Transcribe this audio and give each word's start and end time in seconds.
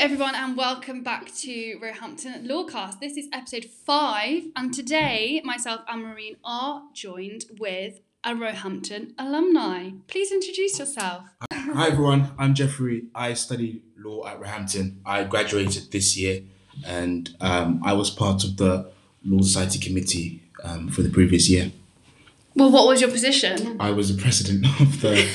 everyone, 0.00 0.36
and 0.36 0.56
welcome 0.56 1.02
back 1.02 1.34
to 1.34 1.76
Roehampton 1.82 2.46
Lawcast. 2.46 3.00
This 3.00 3.16
is 3.16 3.26
episode 3.32 3.64
five, 3.64 4.44
and 4.54 4.72
today 4.72 5.42
myself 5.44 5.80
and 5.88 6.04
Marine 6.04 6.36
are 6.44 6.84
joined 6.94 7.46
with 7.58 7.98
a 8.22 8.36
Roehampton 8.36 9.14
alumni. 9.18 9.90
Please 10.06 10.30
introduce 10.30 10.78
yourself. 10.78 11.24
Hi 11.52 11.88
everyone, 11.88 12.30
I'm 12.38 12.54
Jeffrey. 12.54 13.06
I 13.12 13.34
study 13.34 13.82
law 13.96 14.24
at 14.28 14.38
Roehampton. 14.38 15.00
I 15.04 15.24
graduated 15.24 15.90
this 15.90 16.16
year, 16.16 16.42
and 16.86 17.34
um, 17.40 17.82
I 17.84 17.92
was 17.94 18.08
part 18.08 18.44
of 18.44 18.56
the 18.56 18.92
Law 19.24 19.42
Society 19.42 19.80
committee 19.80 20.44
um, 20.62 20.86
for 20.90 21.02
the 21.02 21.10
previous 21.10 21.50
year. 21.50 21.72
Well, 22.54 22.70
what 22.70 22.86
was 22.86 23.00
your 23.00 23.10
position? 23.10 23.80
I 23.80 23.90
was 23.90 24.14
the 24.14 24.22
president 24.22 24.64
of 24.80 25.00
the. 25.00 25.28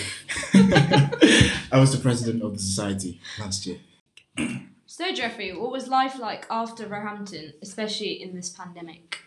I 1.70 1.80
was 1.82 1.92
the 1.92 2.02
president 2.02 2.44
of 2.44 2.54
the 2.54 2.60
society 2.60 3.20
last 3.38 3.66
year. 3.66 3.80
So, 4.86 5.12
Jeffrey, 5.12 5.52
what 5.54 5.72
was 5.72 5.88
life 5.88 6.20
like 6.20 6.46
after 6.52 6.86
Roehampton, 6.86 7.54
especially 7.64 8.22
in 8.22 8.36
this 8.36 8.50
pandemic? 8.50 9.18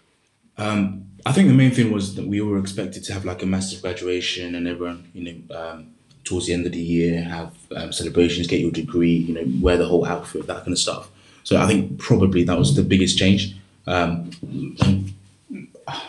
Um, 0.59 1.07
I 1.27 1.33
think 1.33 1.49
the 1.49 1.55
main 1.55 1.73
thing 1.73 1.91
was 1.91 2.15
that 2.15 2.27
we 2.27 2.41
were 2.41 2.59
expected 2.59 3.03
to 3.05 3.13
have 3.13 3.25
like 3.25 3.43
a 3.43 3.47
massive 3.47 3.83
graduation, 3.83 4.55
and 4.55 4.69
everyone, 4.69 5.11
you 5.13 5.25
know, 5.25 5.57
um, 5.57 5.95
towards 6.23 6.47
the 6.47 6.53
end 6.53 6.67
of 6.67 6.73
the 6.73 6.79
year, 6.79 7.23
have 7.23 7.53
um, 7.75 7.93
celebrations, 7.93 8.47
get 8.47 8.61
your 8.61 8.71
degree, 8.71 9.17
you 9.17 9.35
know, 9.35 9.61
wear 9.61 9.77
the 9.77 9.87
whole 9.87 10.07
outfit, 10.07 10.47
that 10.47 10.59
kind 10.59 10.73
of 10.73 10.79
stuff. 10.79 11.11
So 11.43 11.61
I 11.61 11.67
think 11.67 11.99
probably 11.99 12.45
that 12.45 12.59
was 12.59 12.77
the 12.77 12.83
biggest 12.83 13.19
change. 13.19 13.57
Um, 13.87 14.31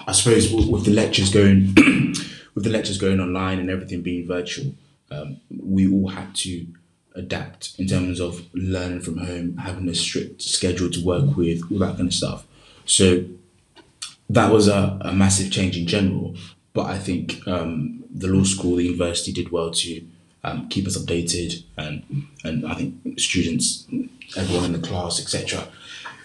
I 0.08 0.12
suppose 0.12 0.52
with 0.52 0.68
with 0.68 0.86
the 0.86 0.92
lectures 0.92 1.34
going, 1.34 1.74
with 2.56 2.64
the 2.64 2.70
lectures 2.70 2.98
going 2.98 3.20
online 3.20 3.60
and 3.60 3.70
everything 3.70 4.02
being 4.02 4.28
virtual, 4.28 4.74
um, 5.12 5.38
we 5.50 5.92
all 5.92 6.10
had 6.10 6.36
to 6.36 6.68
adapt 7.18 7.74
in 7.78 7.88
terms 7.88 8.20
of 8.20 8.46
learning 8.54 9.02
from 9.02 9.18
home, 9.18 9.58
having 9.58 9.90
a 9.90 9.96
strict 9.96 10.42
schedule 10.42 10.90
to 10.92 11.04
work 11.04 11.36
with, 11.36 11.64
all 11.72 11.80
that 11.80 11.98
kind 11.98 12.08
of 12.08 12.14
stuff. 12.14 12.46
So 12.86 13.26
that 14.30 14.52
was 14.52 14.68
a, 14.68 14.98
a 15.02 15.14
massive 15.14 15.52
change 15.52 15.78
in 15.78 15.88
general. 15.88 16.36
But 16.74 16.86
I 16.86 16.98
think 17.00 17.46
um, 17.48 18.04
the 18.14 18.28
law 18.28 18.44
school, 18.44 18.76
the 18.76 18.84
university 18.84 19.32
did 19.32 19.52
well 19.52 19.72
to 19.72 20.02
um, 20.44 20.70
keep 20.70 20.86
us 20.86 20.98
updated, 20.98 21.64
and 21.76 22.28
and 22.44 22.66
I 22.66 22.76
think 22.76 23.20
students, 23.20 23.88
everyone 24.38 24.66
in 24.66 24.74
the 24.74 24.88
class, 24.88 25.20
etc., 25.20 25.68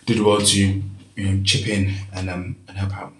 did 0.04 0.20
well 0.20 0.40
to 0.40 0.58
you 0.58 0.82
know 1.16 1.42
chip 1.42 1.66
in 1.66 1.94
and 2.12 2.28
um, 2.28 2.56
and 2.68 2.76
help 2.76 2.94
out. 2.94 3.14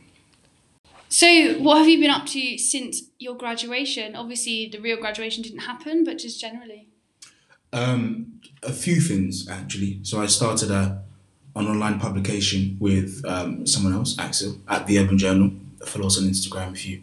So, 1.08 1.58
what 1.58 1.78
have 1.78 1.88
you 1.88 2.00
been 2.00 2.10
up 2.10 2.27
to 2.27 2.58
since 2.58 3.02
your 3.19 3.34
graduation? 3.34 4.14
Obviously, 4.14 4.69
the 4.69 4.78
real 4.78 4.98
graduation 4.98 5.42
didn't 5.42 5.60
happen, 5.60 6.04
but 6.04 6.19
just 6.19 6.41
generally. 6.41 6.88
Um, 7.73 8.41
a 8.62 8.73
few 8.73 9.01
things 9.01 9.48
actually. 9.48 10.01
So 10.03 10.20
I 10.20 10.27
started 10.27 10.70
a 10.70 11.03
an 11.55 11.67
online 11.67 12.01
publication 12.01 12.78
with 12.81 13.23
um, 13.27 13.67
someone 13.67 13.92
else, 13.92 14.19
Axel, 14.19 14.56
at 14.69 14.87
the 14.87 14.98
Urban 14.98 15.19
Journal. 15.19 15.53
Follow 15.84 16.06
us 16.06 16.19
on 16.19 16.25
Instagram 16.25 16.73
if 16.73 16.87
you 16.87 17.03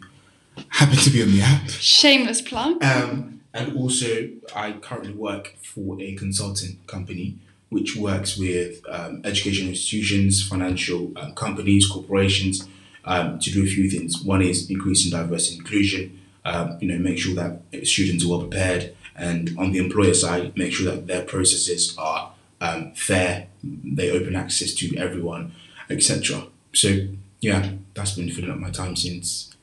happen 0.68 0.96
to 0.96 1.10
be 1.10 1.22
on 1.22 1.30
the 1.30 1.40
app. 1.40 1.68
Shameless 1.68 2.42
plug. 2.42 2.82
Um, 2.82 3.42
and 3.54 3.76
also, 3.76 4.30
I 4.54 4.72
currently 4.72 5.12
work 5.12 5.56
for 5.62 6.00
a 6.00 6.14
consulting 6.14 6.78
company 6.86 7.38
which 7.70 7.94
works 7.94 8.36
with 8.36 8.84
um, 8.88 9.22
educational 9.24 9.70
institutions, 9.70 10.46
financial 10.46 11.12
um, 11.16 11.34
companies, 11.34 11.86
corporations 11.86 12.66
um, 13.04 13.38
to 13.38 13.50
do 13.50 13.62
a 13.62 13.66
few 13.66 13.88
things. 13.88 14.22
One 14.22 14.42
is 14.42 14.68
increasing 14.68 15.10
diversity 15.10 15.58
and 15.58 15.64
inclusion. 15.64 16.20
Um, 16.44 16.78
you 16.80 16.88
know, 16.88 16.98
make 16.98 17.18
sure 17.18 17.34
that 17.34 17.60
students 17.86 18.24
are 18.24 18.28
well 18.28 18.40
prepared, 18.40 18.96
and 19.16 19.56
on 19.58 19.72
the 19.72 19.78
employer 19.78 20.14
side, 20.14 20.56
make 20.56 20.72
sure 20.72 20.90
that 20.90 21.06
their 21.06 21.22
processes 21.22 21.94
are 21.98 22.32
um, 22.60 22.92
fair, 22.92 23.48
they 23.62 24.10
open 24.10 24.36
access 24.36 24.74
to 24.74 24.96
everyone, 24.96 25.52
etc. 25.88 26.46
So 26.72 27.08
yeah, 27.40 27.72
that's 27.94 28.14
been 28.14 28.30
filling 28.30 28.50
up 28.50 28.58
my 28.58 28.70
time 28.70 28.96
since 28.96 29.54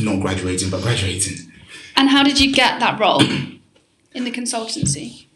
not 0.00 0.20
graduating 0.20 0.70
but 0.70 0.82
graduating. 0.82 1.52
And 1.96 2.08
how 2.08 2.22
did 2.22 2.40
you 2.40 2.52
get 2.52 2.80
that 2.80 2.98
role 2.98 3.22
in 3.22 4.24
the 4.24 4.30
consultancy? 4.30 5.26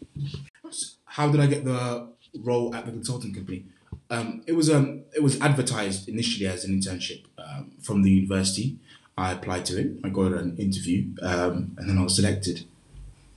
How 1.05 1.29
did 1.31 1.39
I 1.41 1.47
get 1.47 1.65
the 1.65 2.07
role 2.39 2.73
at 2.75 2.85
the 2.85 2.91
consulting 2.91 3.33
company? 3.33 3.65
Um, 4.09 4.43
it 4.47 4.53
was 4.53 4.69
um, 4.69 5.03
it 5.15 5.21
was 5.21 5.39
advertised 5.41 6.07
initially 6.07 6.47
as 6.47 6.63
an 6.63 6.79
internship 6.79 7.25
um, 7.37 7.71
from 7.81 8.03
the 8.03 8.11
university. 8.11 8.77
I 9.17 9.31
applied 9.31 9.65
to 9.65 9.79
it. 9.79 9.91
I 10.03 10.09
got 10.09 10.33
an 10.33 10.55
interview, 10.57 11.07
um, 11.21 11.75
and 11.77 11.89
then 11.89 11.97
I 11.97 12.03
was 12.03 12.15
selected. 12.15 12.65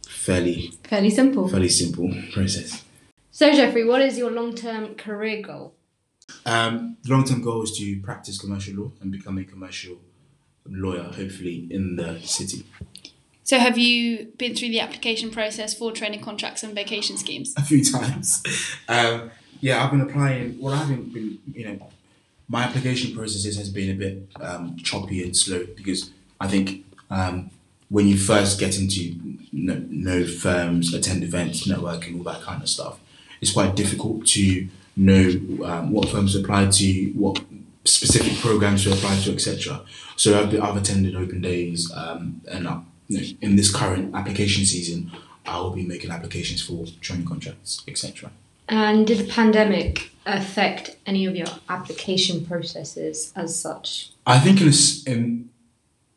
Fairly 0.08 0.72
Fairly 0.84 1.10
simple. 1.10 1.48
fairly 1.48 1.68
simple 1.68 2.12
process. 2.32 2.84
So, 3.30 3.50
Jeffrey, 3.52 3.84
what 3.84 4.02
is 4.02 4.18
your 4.18 4.30
long 4.30 4.54
term 4.54 4.94
career 4.96 5.40
goal? 5.40 5.74
Um, 6.44 6.96
the 7.02 7.12
long 7.12 7.24
term 7.24 7.42
goal 7.42 7.62
is 7.62 7.76
to 7.78 8.00
practice 8.00 8.38
commercial 8.38 8.74
law 8.74 8.92
and 9.00 9.10
become 9.10 9.38
a 9.38 9.44
commercial 9.44 9.96
lawyer, 10.66 11.04
hopefully 11.04 11.66
in 11.70 11.96
the 11.96 12.20
city. 12.20 12.66
So, 13.44 13.58
have 13.58 13.78
you 13.78 14.26
been 14.36 14.54
through 14.54 14.68
the 14.68 14.80
application 14.80 15.30
process 15.30 15.72
for 15.74 15.90
training 15.92 16.20
contracts 16.20 16.62
and 16.62 16.74
vacation 16.74 17.16
schemes? 17.16 17.54
a 17.56 17.62
few 17.62 17.82
times. 17.84 18.42
Um, 18.88 19.30
yeah, 19.60 19.82
I've 19.84 19.90
been 19.90 20.02
applying. 20.02 20.60
Well, 20.60 20.74
I 20.74 20.78
haven't 20.78 21.14
been. 21.14 21.38
You 21.54 21.64
know, 21.68 21.90
my 22.50 22.64
application 22.64 23.14
processes 23.14 23.56
has 23.56 23.70
been 23.70 23.90
a 23.90 23.94
bit 23.94 24.28
um, 24.40 24.76
choppy 24.76 25.22
and 25.22 25.36
slow 25.36 25.64
because 25.76 26.10
I 26.40 26.48
think 26.48 26.84
um, 27.08 27.50
when 27.90 28.08
you 28.08 28.18
first 28.18 28.58
get 28.58 28.78
into 28.78 29.14
know, 29.52 30.26
firms, 30.26 30.92
attend 30.92 31.22
events, 31.22 31.66
networking, 31.68 32.18
all 32.18 32.24
that 32.24 32.42
kind 32.42 32.60
of 32.60 32.68
stuff, 32.68 32.98
it's 33.40 33.52
quite 33.52 33.76
difficult 33.76 34.26
to 34.26 34.68
know 34.96 35.28
um, 35.64 35.92
what 35.92 36.08
firms 36.08 36.34
to 36.34 36.40
apply 36.40 36.66
to, 36.66 37.12
what 37.12 37.40
specific 37.84 38.36
programs 38.38 38.82
to 38.82 38.92
apply 38.92 39.16
to, 39.20 39.32
etc. 39.32 39.82
So 40.16 40.38
I've, 40.38 40.60
I've 40.60 40.76
attended 40.76 41.14
open 41.14 41.40
days, 41.40 41.90
um, 41.94 42.42
and 42.50 42.66
I, 42.68 42.80
in 43.40 43.56
this 43.56 43.74
current 43.74 44.14
application 44.14 44.64
season, 44.64 45.12
I 45.46 45.58
will 45.60 45.70
be 45.70 45.86
making 45.86 46.10
applications 46.10 46.62
for 46.62 46.84
training 47.00 47.26
contracts, 47.26 47.82
etc. 47.86 48.30
And 48.70 49.04
did 49.04 49.18
the 49.18 49.30
pandemic 49.30 50.12
affect 50.24 50.96
any 51.04 51.26
of 51.26 51.34
your 51.34 51.48
application 51.68 52.46
processes 52.46 53.32
as 53.34 53.60
such? 53.60 54.10
I 54.26 54.38
think 54.38 54.60
in 54.60 54.72
in 55.06 55.50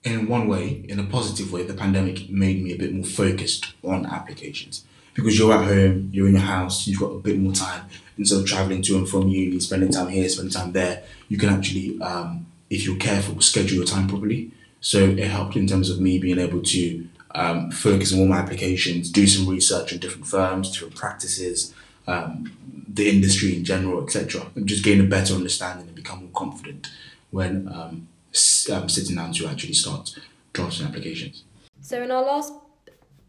in 0.03 0.27
one 0.27 0.47
way, 0.47 0.85
in 0.87 0.99
a 0.99 1.03
positive 1.03 1.51
way, 1.51 1.63
the 1.63 1.73
pandemic 1.73 2.29
made 2.29 2.63
me 2.63 2.73
a 2.73 2.77
bit 2.77 2.93
more 2.93 3.05
focused 3.05 3.73
on 3.83 4.05
applications 4.05 4.85
because 5.15 5.39
you're 5.39 5.53
at 5.53 5.65
home, 5.65 6.09
you're 6.13 6.27
in 6.27 6.33
your 6.33 6.41
house, 6.41 6.85
you've 6.85 6.99
got 6.99 7.07
a 7.11 7.19
bit 7.19 7.39
more 7.39 7.53
time 7.53 7.85
instead 8.17 8.39
of 8.39 8.45
traveling 8.45 8.83
to 8.83 8.97
and 8.97 9.09
from 9.09 9.27
uni, 9.29 9.59
spending 9.59 9.91
time 9.91 10.09
here, 10.09 10.29
spending 10.29 10.53
time 10.53 10.73
there. 10.73 11.03
You 11.29 11.37
can 11.37 11.49
actually, 11.49 11.99
um, 12.01 12.45
if 12.69 12.85
you're 12.85 12.97
careful, 12.97 13.41
schedule 13.41 13.77
your 13.77 13.85
time 13.85 14.07
properly. 14.07 14.51
So 14.81 14.99
it 14.99 15.27
helped 15.27 15.55
in 15.55 15.65
terms 15.65 15.89
of 15.89 15.99
me 15.99 16.19
being 16.19 16.37
able 16.37 16.61
to 16.61 17.07
um, 17.33 17.71
focus 17.71 18.13
on 18.13 18.19
all 18.19 18.27
my 18.27 18.37
applications, 18.37 19.09
do 19.09 19.25
some 19.25 19.47
research 19.47 19.93
on 19.93 19.99
different 19.99 20.27
firms, 20.27 20.71
different 20.71 20.95
practices, 20.95 21.73
um, 22.07 22.51
the 22.93 23.09
industry 23.09 23.55
in 23.55 23.63
general, 23.63 24.03
etc., 24.03 24.45
and 24.55 24.67
just 24.67 24.83
gain 24.83 24.99
a 25.01 25.03
better 25.03 25.33
understanding 25.33 25.87
and 25.87 25.95
become 25.95 26.19
more 26.19 26.31
confident 26.35 26.89
when 27.31 27.67
um, 27.69 28.07
s- 28.33 28.69
um, 28.69 28.87
sitting 28.89 29.15
down 29.15 29.33
to 29.33 29.47
actually 29.47 29.73
start 29.73 30.15
drafting 30.53 30.85
applications. 30.87 31.43
So, 31.81 32.01
in 32.03 32.11
our 32.11 32.21
last 32.23 32.53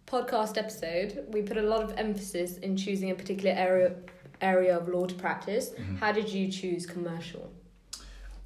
podcast 0.06 0.58
episode, 0.58 1.24
we 1.28 1.42
put 1.42 1.56
a 1.56 1.62
lot 1.62 1.82
of 1.82 1.96
emphasis 1.96 2.58
in 2.58 2.76
choosing 2.76 3.10
a 3.10 3.14
particular 3.14 3.52
area 3.56 3.94
area 4.40 4.76
of 4.76 4.88
law 4.88 5.06
to 5.06 5.14
practice. 5.14 5.70
How 6.00 6.12
did 6.12 6.28
you 6.28 6.50
choose 6.50 6.84
commercial? 6.86 7.50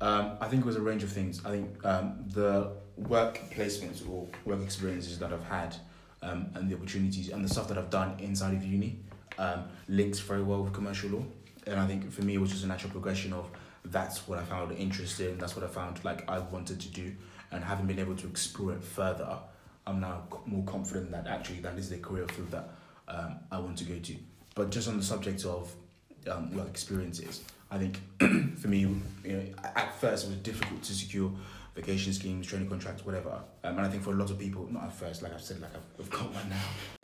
Um, 0.00 0.36
I 0.40 0.46
think 0.46 0.62
it 0.62 0.66
was 0.66 0.76
a 0.76 0.80
range 0.80 1.02
of 1.02 1.10
things. 1.10 1.44
I 1.44 1.50
think 1.50 1.84
um, 1.84 2.24
the 2.28 2.70
work 2.96 3.40
placements 3.50 4.08
or 4.08 4.28
work 4.44 4.62
experiences 4.62 5.18
that 5.18 5.32
I've 5.32 5.42
had 5.44 5.74
um, 6.22 6.46
and 6.54 6.70
the 6.70 6.76
opportunities 6.76 7.30
and 7.30 7.44
the 7.44 7.48
stuff 7.48 7.66
that 7.68 7.78
I've 7.78 7.90
done 7.90 8.14
inside 8.20 8.54
of 8.54 8.64
uni 8.64 9.00
um, 9.38 9.64
links 9.88 10.18
very 10.18 10.42
well 10.42 10.62
with 10.62 10.72
commercial 10.72 11.10
law. 11.10 11.24
And 11.66 11.78
I 11.78 11.86
think 11.86 12.10
for 12.10 12.22
me, 12.22 12.34
it 12.34 12.40
was 12.40 12.50
just 12.50 12.64
a 12.64 12.66
natural 12.66 12.92
progression 12.92 13.32
of 13.32 13.50
that's 13.84 14.26
what 14.28 14.38
I 14.38 14.42
found 14.42 14.72
interesting, 14.72 15.38
that's 15.38 15.56
what 15.56 15.64
I 15.64 15.68
found 15.68 16.04
like 16.04 16.28
I 16.28 16.38
wanted 16.38 16.80
to 16.80 16.88
do. 16.88 17.14
And 17.50 17.64
having 17.64 17.86
been 17.86 17.98
able 17.98 18.16
to 18.16 18.26
explore 18.26 18.72
it 18.72 18.84
further, 18.84 19.38
I'm 19.86 20.00
now 20.00 20.24
more 20.44 20.64
confident 20.64 21.10
that 21.12 21.26
actually 21.26 21.60
that 21.60 21.78
is 21.78 21.88
the 21.88 21.98
career 21.98 22.26
field 22.28 22.50
that 22.50 22.68
um, 23.08 23.36
I 23.50 23.58
want 23.58 23.78
to 23.78 23.84
go 23.84 23.98
to. 23.98 24.16
But 24.54 24.70
just 24.70 24.88
on 24.88 24.98
the 24.98 25.02
subject 25.02 25.44
of 25.44 25.72
um, 26.30 26.52
work 26.54 26.68
experiences, 26.68 27.42
I 27.70 27.78
think 27.78 28.00
for 28.58 28.68
me, 28.68 28.80
you 28.80 29.00
know, 29.24 29.44
at 29.76 29.98
first 30.00 30.26
it 30.26 30.30
was 30.30 30.38
difficult 30.38 30.82
to 30.82 30.92
secure 30.92 31.30
vacation 31.74 32.12
schemes, 32.12 32.46
training 32.46 32.68
contracts, 32.68 33.06
whatever. 33.06 33.40
Um, 33.64 33.78
and 33.78 33.80
I 33.80 33.88
think 33.88 34.02
for 34.02 34.10
a 34.10 34.16
lot 34.16 34.30
of 34.30 34.38
people, 34.38 34.68
not 34.70 34.84
at 34.84 34.92
first, 34.92 35.22
like 35.22 35.32
I've 35.32 35.40
said, 35.40 35.60
like 35.60 35.70
I've, 35.74 36.04
I've 36.04 36.10
got 36.10 36.34
one 36.34 36.48
now. 36.50 36.97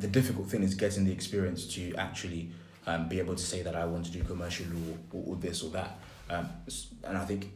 The 0.00 0.08
difficult 0.08 0.48
thing 0.48 0.62
is 0.62 0.74
getting 0.74 1.04
the 1.04 1.12
experience 1.12 1.66
to 1.74 1.94
actually 1.96 2.50
um, 2.86 3.08
be 3.08 3.18
able 3.18 3.34
to 3.34 3.42
say 3.42 3.62
that 3.62 3.76
I 3.76 3.84
want 3.84 4.06
to 4.06 4.12
do 4.12 4.22
commercial 4.24 4.66
law 4.66 4.96
or, 5.12 5.34
or 5.34 5.36
this 5.36 5.62
or 5.62 5.70
that. 5.70 5.98
Um, 6.30 6.48
and 7.04 7.18
I 7.18 7.24
think 7.24 7.52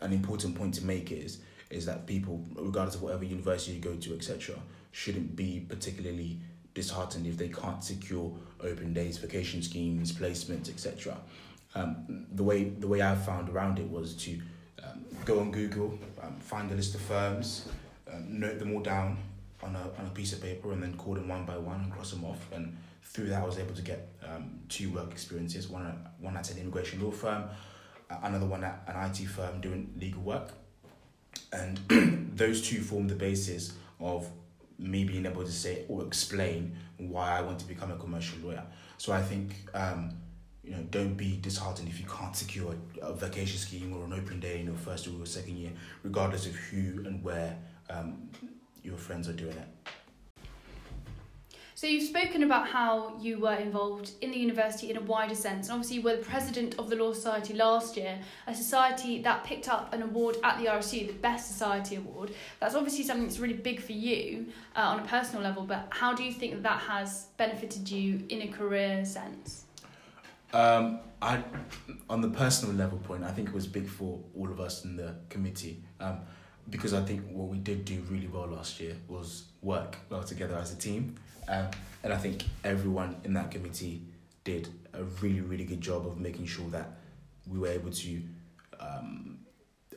an 0.00 0.12
important 0.12 0.56
point 0.56 0.74
to 0.74 0.84
make 0.84 1.12
is 1.12 1.38
is 1.70 1.86
that 1.86 2.04
people, 2.04 2.44
regardless 2.56 2.96
of 2.96 3.02
whatever 3.02 3.24
university 3.24 3.76
you 3.76 3.80
go 3.80 3.94
to, 3.94 4.12
etc., 4.12 4.56
shouldn't 4.90 5.36
be 5.36 5.64
particularly 5.68 6.40
disheartened 6.74 7.26
if 7.28 7.36
they 7.36 7.48
can't 7.48 7.84
secure 7.84 8.32
open 8.60 8.92
days, 8.92 9.18
vacation 9.18 9.62
schemes, 9.62 10.12
placements, 10.12 10.68
etc. 10.68 11.16
Um, 11.76 12.26
the 12.32 12.42
way 12.42 12.64
the 12.64 12.88
way 12.88 13.02
I 13.02 13.14
found 13.14 13.48
around 13.48 13.78
it 13.78 13.88
was 13.88 14.14
to 14.24 14.40
um, 14.82 15.04
go 15.24 15.38
on 15.38 15.52
Google, 15.52 15.96
um, 16.20 16.36
find 16.40 16.70
a 16.72 16.74
list 16.74 16.96
of 16.96 17.00
firms, 17.02 17.68
um, 18.12 18.40
note 18.40 18.58
them 18.58 18.74
all 18.74 18.80
down 18.80 19.16
on 19.62 19.76
a 19.76 19.90
on 19.98 20.06
a 20.06 20.10
piece 20.10 20.32
of 20.32 20.42
paper, 20.42 20.72
and 20.72 20.82
then 20.82 20.96
called 20.96 21.16
them 21.16 21.28
one 21.28 21.44
by 21.44 21.56
one 21.56 21.80
and 21.80 21.92
cross 21.92 22.10
them 22.10 22.24
off. 22.24 22.40
And 22.52 22.76
through 23.02 23.26
that, 23.26 23.42
I 23.42 23.46
was 23.46 23.58
able 23.58 23.74
to 23.74 23.82
get 23.82 24.08
um, 24.26 24.60
two 24.68 24.90
work 24.90 25.10
experiences. 25.10 25.68
One 25.68 25.86
at, 25.86 25.96
one 26.22 26.36
at 26.36 26.50
an 26.50 26.58
immigration 26.58 27.02
law 27.02 27.10
firm, 27.10 27.44
another 28.22 28.46
one 28.46 28.64
at 28.64 28.82
an 28.86 29.10
IT 29.10 29.26
firm 29.26 29.60
doing 29.60 29.92
legal 29.98 30.22
work, 30.22 30.52
and 31.52 31.78
those 32.36 32.62
two 32.62 32.80
formed 32.82 33.10
the 33.10 33.14
basis 33.14 33.74
of 33.98 34.28
me 34.78 35.04
being 35.04 35.26
able 35.26 35.44
to 35.44 35.52
say 35.52 35.84
or 35.88 36.04
explain 36.06 36.74
why 36.96 37.36
I 37.36 37.42
want 37.42 37.58
to 37.60 37.66
become 37.66 37.90
a 37.90 37.96
commercial 37.96 38.38
lawyer. 38.40 38.64
So 38.96 39.12
I 39.12 39.22
think 39.22 39.54
um, 39.74 40.10
you 40.64 40.72
know 40.72 40.82
don't 40.90 41.14
be 41.14 41.38
disheartened 41.40 41.88
if 41.88 42.00
you 42.00 42.06
can't 42.06 42.34
secure 42.34 42.74
a 43.02 43.12
vacation 43.12 43.58
scheme 43.58 43.94
or 43.94 44.04
an 44.04 44.12
open 44.12 44.40
day 44.40 44.60
in 44.60 44.66
your 44.66 44.76
first 44.76 45.06
or 45.08 45.26
second 45.26 45.56
year, 45.56 45.72
regardless 46.02 46.46
of 46.46 46.54
who 46.54 47.04
and 47.06 47.22
where 47.22 47.56
um, 47.88 48.30
your 48.82 48.96
friends 48.96 49.28
are 49.28 49.32
doing 49.32 49.56
it. 49.56 49.68
So 51.80 51.86
you've 51.86 52.06
spoken 52.06 52.42
about 52.42 52.68
how 52.68 53.16
you 53.18 53.38
were 53.38 53.54
involved 53.54 54.10
in 54.20 54.32
the 54.32 54.36
university 54.36 54.90
in 54.90 54.98
a 54.98 55.00
wider 55.00 55.34
sense, 55.34 55.68
and 55.68 55.76
obviously 55.76 55.96
you 55.96 56.02
were 56.02 56.16
the 56.16 56.22
president 56.22 56.78
of 56.78 56.90
the 56.90 56.96
Law 56.96 57.14
Society 57.14 57.54
last 57.54 57.96
year, 57.96 58.18
a 58.46 58.54
society 58.54 59.22
that 59.22 59.44
picked 59.44 59.66
up 59.66 59.94
an 59.94 60.02
award 60.02 60.36
at 60.44 60.58
the 60.58 60.66
RSU, 60.66 61.06
the 61.06 61.14
Best 61.14 61.48
Society 61.48 61.96
Award. 61.96 62.34
That's 62.58 62.74
obviously 62.74 63.04
something 63.04 63.26
that's 63.26 63.38
really 63.38 63.54
big 63.54 63.80
for 63.80 63.92
you 63.92 64.48
uh, 64.76 64.80
on 64.80 65.00
a 65.00 65.04
personal 65.04 65.42
level, 65.42 65.62
but 65.62 65.86
how 65.88 66.12
do 66.12 66.22
you 66.22 66.34
think 66.34 66.52
that, 66.52 66.62
that 66.64 66.80
has 66.80 67.28
benefited 67.38 67.90
you 67.90 68.26
in 68.28 68.42
a 68.42 68.48
career 68.48 69.02
sense? 69.06 69.64
Um, 70.52 71.00
I, 71.22 71.42
on 72.10 72.20
the 72.20 72.28
personal 72.28 72.74
level 72.74 72.98
point, 72.98 73.24
I 73.24 73.30
think 73.30 73.48
it 73.48 73.54
was 73.54 73.66
big 73.66 73.88
for 73.88 74.20
all 74.36 74.50
of 74.50 74.60
us 74.60 74.84
in 74.84 74.96
the 74.96 75.14
committee. 75.30 75.82
Um, 75.98 76.20
because 76.68 76.94
I 76.94 77.02
think 77.02 77.22
what 77.30 77.48
we 77.48 77.58
did 77.58 77.84
do 77.84 78.02
really 78.08 78.26
well 78.26 78.46
last 78.46 78.80
year 78.80 78.96
was 79.08 79.44
work 79.62 79.96
well 80.08 80.22
together 80.22 80.56
as 80.56 80.72
a 80.72 80.76
team. 80.76 81.16
Um, 81.48 81.68
and 82.02 82.12
I 82.12 82.16
think 82.16 82.44
everyone 82.64 83.16
in 83.24 83.34
that 83.34 83.50
committee 83.50 84.02
did 84.44 84.68
a 84.92 85.04
really, 85.04 85.40
really 85.40 85.64
good 85.64 85.80
job 85.80 86.06
of 86.06 86.18
making 86.18 86.46
sure 86.46 86.68
that 86.70 86.98
we 87.46 87.58
were 87.58 87.68
able 87.68 87.90
to 87.90 88.22
um, 88.78 89.38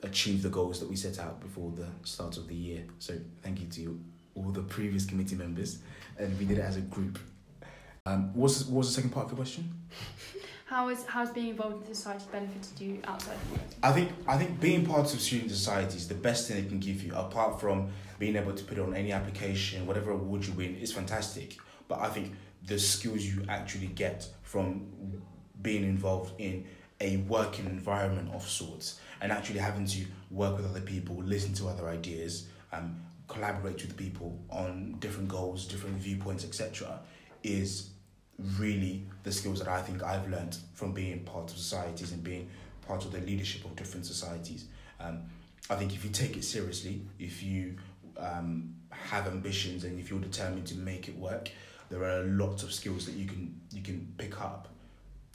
achieve 0.02 0.42
the 0.42 0.50
goals 0.50 0.80
that 0.80 0.90
we 0.90 0.96
set 0.96 1.20
out 1.20 1.40
before 1.40 1.72
the 1.72 1.88
start 2.04 2.38
of 2.38 2.48
the 2.48 2.56
year. 2.56 2.84
So 3.00 3.18
thank 3.42 3.62
you 3.62 3.68
to 3.68 4.00
all 4.36 4.52
the 4.52 4.62
previous 4.64 5.06
committee 5.06 5.36
members, 5.36 5.80
and 6.18 6.38
we 6.40 6.46
did 6.46 6.58
it 6.58 6.62
as 6.62 6.78
a 6.78 6.82
group. 6.82 7.20
Um, 8.06 8.34
what 8.34 8.44
was 8.44 8.66
what 8.66 8.80
was 8.80 8.88
the 8.90 8.94
second 8.96 9.12
part 9.12 9.26
of 9.26 9.32
the 9.32 9.36
question? 9.38 9.72
How 10.66 10.90
is 10.90 11.06
how's 11.06 11.30
being 11.30 11.50
involved 11.50 11.88
in 11.88 11.94
society 11.94 12.26
benefited 12.32 12.80
you 12.80 13.00
outside 13.04 13.36
of 13.36 13.52
work? 13.52 13.62
I 13.84 13.92
think 13.92 14.12
I 14.28 14.38
think 14.38 14.60
being 14.62 14.86
part 14.86 15.14
of 15.14 15.20
student 15.20 15.52
society 15.52 15.98
is 15.98 16.08
the 16.08 16.16
best 16.16 16.48
thing 16.48 16.58
it 16.64 16.70
can 16.70 16.80
give 16.80 17.04
you, 17.04 17.14
apart 17.14 17.60
from 17.60 17.90
being 18.18 18.36
able 18.36 18.54
to 18.54 18.64
put 18.64 18.80
on 18.80 18.96
any 18.96 19.12
application, 19.12 19.86
whatever 19.86 20.12
award 20.12 20.46
you 20.46 20.54
win, 20.54 20.76
is 20.76 20.94
fantastic. 20.94 21.58
But 21.88 22.00
I 22.00 22.10
think 22.10 22.34
the 22.66 22.80
skills 22.80 23.24
you 23.26 23.44
actually 23.50 23.88
get 23.88 24.28
from 24.42 25.22
being 25.62 25.84
involved 25.84 26.34
in 26.40 26.66
a 27.02 27.18
working 27.18 27.66
environment 27.66 28.30
of 28.34 28.48
sorts 28.48 29.00
and 29.20 29.32
actually 29.32 29.60
having 29.60 29.86
to 29.86 30.06
work 30.32 30.56
with 30.56 30.66
other 30.66 30.82
people, 30.82 31.18
listen 31.18 31.54
to 31.54 31.68
other 31.68 31.90
ideas, 31.90 32.48
um, 32.72 32.96
collaborate 33.28 33.82
with 33.82 33.98
people 33.98 34.40
on 34.50 34.96
different 35.00 35.28
goals, 35.28 35.66
different 35.66 35.98
viewpoints, 35.98 36.46
etc., 36.46 37.00
is 37.44 37.90
really 38.58 39.04
the 39.24 39.32
skills 39.32 39.60
that 39.60 39.68
I 39.68 39.82
think 39.82 40.04
I've 40.04 40.28
learned 40.30 40.58
from 40.74 40.92
being 40.92 41.20
part 41.22 41.52
of 41.52 41.58
societies 41.58 42.12
and 42.12 42.24
being 42.24 42.50
part 42.88 43.06
of 43.06 43.12
the 43.12 43.20
leadership 43.20 43.66
of 43.66 43.76
different 43.76 44.06
societies. 44.06 44.66
Um, 45.00 45.24
I 45.70 45.76
think 45.76 45.94
if 45.94 46.04
you 46.04 46.10
take 46.10 46.36
it 46.36 46.44
seriously, 46.44 47.02
if 47.20 47.42
you 47.44 47.76
um, 48.18 48.74
have 48.90 49.28
ambitions 49.28 49.84
and 49.84 50.00
if 50.00 50.10
you're 50.10 50.20
determined 50.20 50.68
to 50.68 50.76
make 50.76 51.08
it 51.08 51.18
work, 51.18 51.50
there 51.90 52.04
are 52.04 52.24
lots 52.24 52.64
of 52.64 52.74
skills 52.74 53.06
that 53.06 53.16
you 53.16 53.26
can 53.26 53.60
you 53.72 53.82
can 53.82 54.14
pick 54.18 54.42
up 54.42 54.68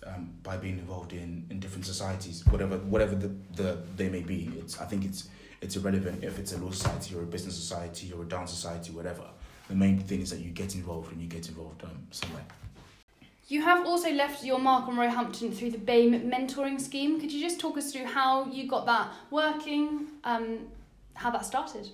um, 0.06 0.32
by 0.42 0.56
being 0.56 0.78
involved 0.78 1.12
in, 1.12 1.46
in 1.50 1.60
different 1.60 1.86
societies, 1.86 2.44
whatever 2.46 2.78
whatever 2.78 3.14
the, 3.14 3.30
the 3.54 3.78
they 3.96 4.08
may 4.08 4.22
be. 4.22 4.50
It's 4.58 4.80
I 4.80 4.84
think 4.84 5.04
it's 5.04 5.28
it's 5.60 5.76
irrelevant 5.76 6.22
if 6.22 6.38
it's 6.38 6.52
a 6.52 6.58
law 6.58 6.70
society 6.70 7.14
or 7.14 7.22
a 7.22 7.26
business 7.26 7.56
society 7.56 8.12
or 8.12 8.22
a 8.22 8.26
dance 8.26 8.50
society, 8.50 8.92
whatever. 8.92 9.24
The 9.68 9.74
main 9.74 9.98
thing 9.98 10.20
is 10.20 10.30
that 10.30 10.40
you 10.40 10.50
get 10.50 10.74
involved 10.74 11.12
and 11.12 11.20
you 11.20 11.28
get 11.28 11.48
involved 11.48 11.84
um, 11.84 12.06
somewhere. 12.10 12.44
You 13.48 13.62
have 13.62 13.86
also 13.86 14.12
left 14.12 14.44
your 14.44 14.58
mark 14.58 14.88
on 14.88 14.96
Roehampton 14.96 15.52
through 15.52 15.70
the 15.70 15.78
BAME 15.78 16.30
mentoring 16.30 16.78
scheme. 16.78 17.18
Could 17.18 17.32
you 17.32 17.40
just 17.40 17.58
talk 17.58 17.78
us 17.78 17.90
through 17.90 18.04
how 18.04 18.44
you 18.44 18.68
got 18.68 18.84
that 18.84 19.08
working, 19.30 20.08
um, 20.22 20.66
how 21.14 21.30
that 21.30 21.46
started? 21.46 21.88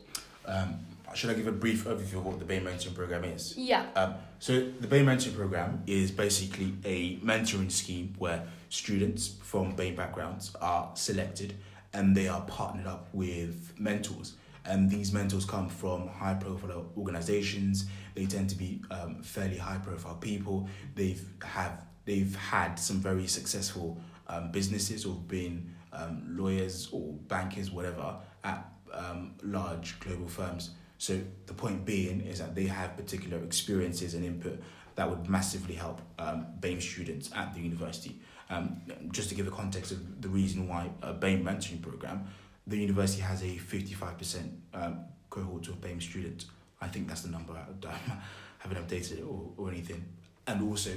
Um, 0.47 0.81
should 1.15 1.31
I 1.31 1.35
give 1.35 1.47
a 1.47 1.53
brief 1.53 1.85
overview 1.85 2.15
of 2.15 2.27
what 2.27 2.41
the 2.41 2.45
BAME 2.45 2.65
mentoring 2.65 2.97
program 2.97 3.23
is? 3.23 3.57
Yeah. 3.57 3.87
Um, 3.95 4.15
so 4.41 4.69
the 4.81 4.89
BAME 4.89 5.05
mentoring 5.05 5.37
program 5.37 5.81
is 5.87 6.11
basically 6.11 6.75
a 6.85 7.19
mentoring 7.19 7.71
scheme 7.71 8.15
where 8.19 8.49
students 8.69 9.37
from 9.41 9.77
BAME 9.77 9.95
backgrounds 9.95 10.57
are 10.61 10.91
selected 10.95 11.55
and 11.93 12.17
they 12.17 12.27
are 12.27 12.41
partnered 12.41 12.89
up 12.89 13.07
with 13.13 13.73
mentors 13.79 14.35
and 14.65 14.91
these 14.91 15.13
mentors 15.13 15.45
come 15.45 15.69
from 15.69 16.09
high 16.09 16.35
profile 16.35 16.87
organizations. 16.97 17.87
They 18.15 18.27
tend 18.27 18.51
to 18.51 18.57
be 18.57 18.83
um, 18.91 19.23
fairly 19.23 19.59
high 19.59 19.79
profile 19.79 20.17
people. 20.17 20.69
They've 20.95 21.25
have 21.43 21.85
they've 22.05 22.35
had 22.37 22.77
some 22.77 23.01
very 23.01 23.27
successful 23.27 23.99
um, 24.29 24.51
businesses 24.51 25.05
or 25.05 25.15
been 25.15 25.75
um, 25.93 26.25
lawyers 26.29 26.89
or 26.93 27.13
bankers 27.29 27.71
whatever 27.71 28.17
at 28.43 28.67
um, 28.93 29.35
large 29.43 29.99
global 30.01 30.29
firms. 30.29 30.71
So 30.99 31.21
the 31.47 31.55
point 31.55 31.85
being 31.85 32.21
is 32.21 32.39
that 32.39 32.55
they 32.55 32.67
have 32.67 32.97
particular 32.97 33.43
experiences 33.45 34.15
and 34.15 34.25
input 34.25 34.63
that 34.95 35.09
would 35.11 35.29
massively 35.29 35.75
help 35.75 36.01
um, 36.19 36.47
BAME 36.61 36.81
students 36.81 37.31
at 37.35 37.53
the 37.53 37.61
university. 37.61 38.21
Um, 38.51 38.83
just 39.11 39.29
to 39.31 39.35
give 39.35 39.49
a 39.49 39.51
context 39.51 39.91
of 39.91 40.23
the 40.23 40.29
reason 40.29 40.69
why 40.69 40.91
a 41.03 41.13
BAME 41.13 41.43
mentoring 41.43 41.83
program, 41.83 42.29
the 42.67 42.77
university 42.77 43.23
has 43.23 43.43
a 43.43 43.57
55% 43.57 44.51
um, 44.73 45.05
cohort 45.31 45.69
of 45.69 45.81
BAME 45.81 46.01
students. 46.01 46.47
I 46.81 46.89
think 46.89 47.09
that's 47.09 47.23
the 47.23 47.31
number. 47.31 47.53
I 47.87 48.19
haven't 48.59 48.87
updated 48.87 49.19
it 49.19 49.23
or, 49.23 49.51
or 49.57 49.71
anything. 49.71 50.05
And 50.47 50.63
also, 50.69 50.91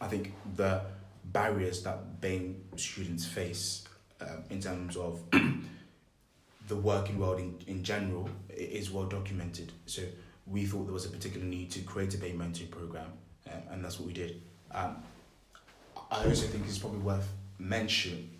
I 0.00 0.08
think 0.08 0.32
the 0.56 0.82
barriers 1.24 1.82
that 1.82 2.20
BAME 2.20 2.56
students 2.76 3.26
face 3.26 3.84
um, 4.20 4.44
in 4.50 4.60
terms 4.60 4.96
of 4.96 5.22
the 6.68 6.76
working 6.76 7.18
world 7.18 7.40
in, 7.40 7.58
in 7.66 7.82
general 7.82 8.28
is 8.50 8.90
well 8.90 9.06
documented. 9.06 9.72
So 9.86 10.02
we 10.46 10.66
thought 10.66 10.84
there 10.84 10.94
was 10.94 11.06
a 11.06 11.10
particular 11.10 11.46
need 11.46 11.70
to 11.72 11.80
create 11.80 12.14
a 12.14 12.18
BAME 12.18 12.36
mentoring 12.38 12.70
program, 12.70 13.12
um, 13.50 13.62
and 13.70 13.84
that's 13.84 13.98
what 13.98 14.06
we 14.06 14.12
did. 14.12 14.42
Um, 14.70 14.96
I 16.10 16.24
also 16.24 16.46
think 16.46 16.64
it's 16.66 16.78
probably 16.78 17.00
worth 17.00 17.28
mention. 17.58 18.30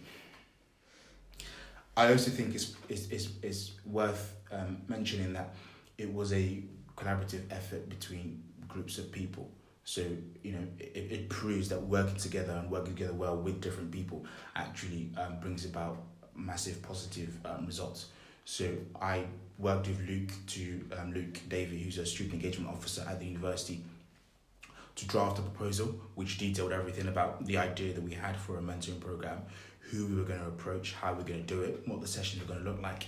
I 1.97 2.11
also 2.11 2.31
think 2.31 2.55
it's 2.55 2.75
it's, 2.89 3.09
it's, 3.09 3.29
it's 3.43 3.73
worth 3.85 4.37
um, 4.51 4.83
mentioning 4.89 5.33
that 5.35 5.55
it 5.99 6.13
was 6.13 6.33
a 6.33 6.63
collaborative 6.97 7.43
effort 7.51 7.89
between 7.89 8.43
groups 8.69 8.99
of 8.99 9.13
people. 9.13 9.51
So 9.85 10.03
you 10.43 10.53
know 10.53 10.67
it, 10.79 11.07
it 11.11 11.29
proves 11.29 11.69
that 11.69 11.83
working 11.83 12.17
together 12.17 12.53
and 12.53 12.71
working 12.71 12.95
together 12.95 13.15
well 13.15 13.37
with 13.37 13.61
different 13.61 13.91
people 13.91 14.25
actually 14.57 15.11
um, 15.19 15.41
brings 15.41 15.65
about 15.65 15.99
massive 16.35 16.81
positive 16.83 17.37
um, 17.45 17.67
results. 17.67 18.07
So 18.45 18.75
I 19.01 19.25
worked 19.59 19.87
with 19.87 20.01
Luke 20.09 20.33
to 20.49 20.85
um, 20.99 21.13
Luke 21.13 21.41
Davey, 21.49 21.83
who's 21.83 21.99
a 21.99 22.07
student 22.07 22.35
engagement 22.35 22.71
officer 22.71 23.05
at 23.09 23.21
the 23.21 23.27
university, 23.27 23.85
to 24.97 25.07
draft 25.07 25.39
a 25.39 25.43
proposal 25.43 26.01
which 26.15 26.39
detailed 26.39 26.73
everything 26.73 27.09
about 27.09 27.45
the 27.47 27.57
idea 27.59 27.93
that 27.93 28.03
we 28.03 28.13
had 28.13 28.37
for 28.37 28.59
a 28.59 28.63
mentoring 28.63 29.01
program, 29.01 29.43
who 29.91 30.07
we 30.07 30.17
were 30.17 30.25
going 30.25 30.41
to 30.41 30.47
approach, 30.47 30.95
how 30.95 31.13
we 31.13 31.19
we're 31.19 31.29
going 31.29 31.45
to 31.45 31.55
do 31.55 31.63
it, 31.63 31.83
what 31.87 32.01
the 32.01 32.07
sessions 32.07 32.43
were 32.43 32.49
going 32.49 32.65
to 32.65 32.71
look 32.71 32.81
like. 32.81 33.07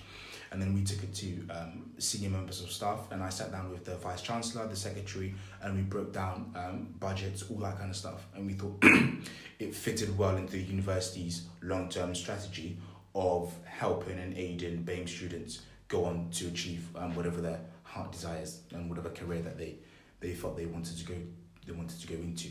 And 0.51 0.63
then 0.63 0.75
we 0.75 0.85
took 0.85 1.03
it 1.03 1.15
to 1.15 1.47
um, 1.51 1.91
senior 1.99 2.31
members 2.31 2.61
of 2.63 2.71
staff, 2.71 3.11
and 3.11 3.23
I 3.23 3.29
sat 3.29 3.51
down 3.51 3.71
with 3.71 3.85
the 3.85 3.97
vice 3.97 4.23
chancellor, 4.23 4.67
the 4.69 4.77
secretary, 4.77 5.35
and 5.63 5.75
we 5.75 5.83
broke 5.83 6.13
down 6.13 6.53
um, 6.55 6.95
budgets, 7.01 7.45
all 7.51 7.57
that 7.59 7.79
kind 7.79 7.91
of 7.91 7.97
stuff. 7.97 8.27
And 8.37 8.47
we 8.47 8.53
thought 8.53 8.79
it 9.59 9.75
fitted 9.75 10.17
well 10.17 10.37
into 10.37 10.53
the 10.53 10.63
university's 10.63 11.47
long 11.63 11.89
term 11.89 12.15
strategy 12.15 12.77
of 13.15 13.53
helping 13.65 14.19
and 14.19 14.37
aiding 14.37 14.85
BAME 14.85 15.09
students 15.09 15.63
go 15.89 16.05
on 16.05 16.31
to 16.31 16.49
achieve 16.49 16.89
um, 16.97 17.15
whatever 17.15 17.41
their 17.41 17.61
heart 17.83 18.13
desires 18.13 18.61
and 18.73 18.89
whatever 18.89 19.09
career 19.11 19.41
that 19.43 19.57
they, 19.59 19.77
they 20.21 20.35
felt 20.35 20.57
they 20.57 20.67
wanted 20.67 20.97
to 20.97 21.05
go 21.05 21.15
they 21.67 21.73
wanted 21.73 21.99
to 22.01 22.07
go 22.07 22.15
into. 22.15 22.49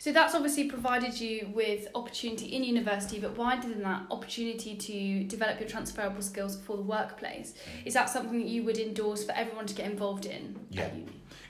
So 0.00 0.12
that's 0.12 0.34
obviously 0.34 0.64
provided 0.64 1.20
you 1.20 1.50
with 1.52 1.86
opportunity 1.94 2.46
in 2.46 2.64
university, 2.64 3.20
but 3.20 3.36
wider 3.36 3.68
than 3.68 3.82
that, 3.82 4.06
opportunity 4.10 4.74
to 4.74 5.24
develop 5.24 5.60
your 5.60 5.68
transferable 5.68 6.22
skills 6.22 6.56
for 6.56 6.74
the 6.78 6.82
workplace. 6.82 7.52
Is 7.84 7.92
that 7.92 8.08
something 8.08 8.38
that 8.38 8.48
you 8.48 8.62
would 8.64 8.78
endorse 8.78 9.24
for 9.24 9.32
everyone 9.32 9.66
to 9.66 9.74
get 9.74 9.90
involved 9.90 10.24
in 10.24 10.58
Yeah. 10.70 10.88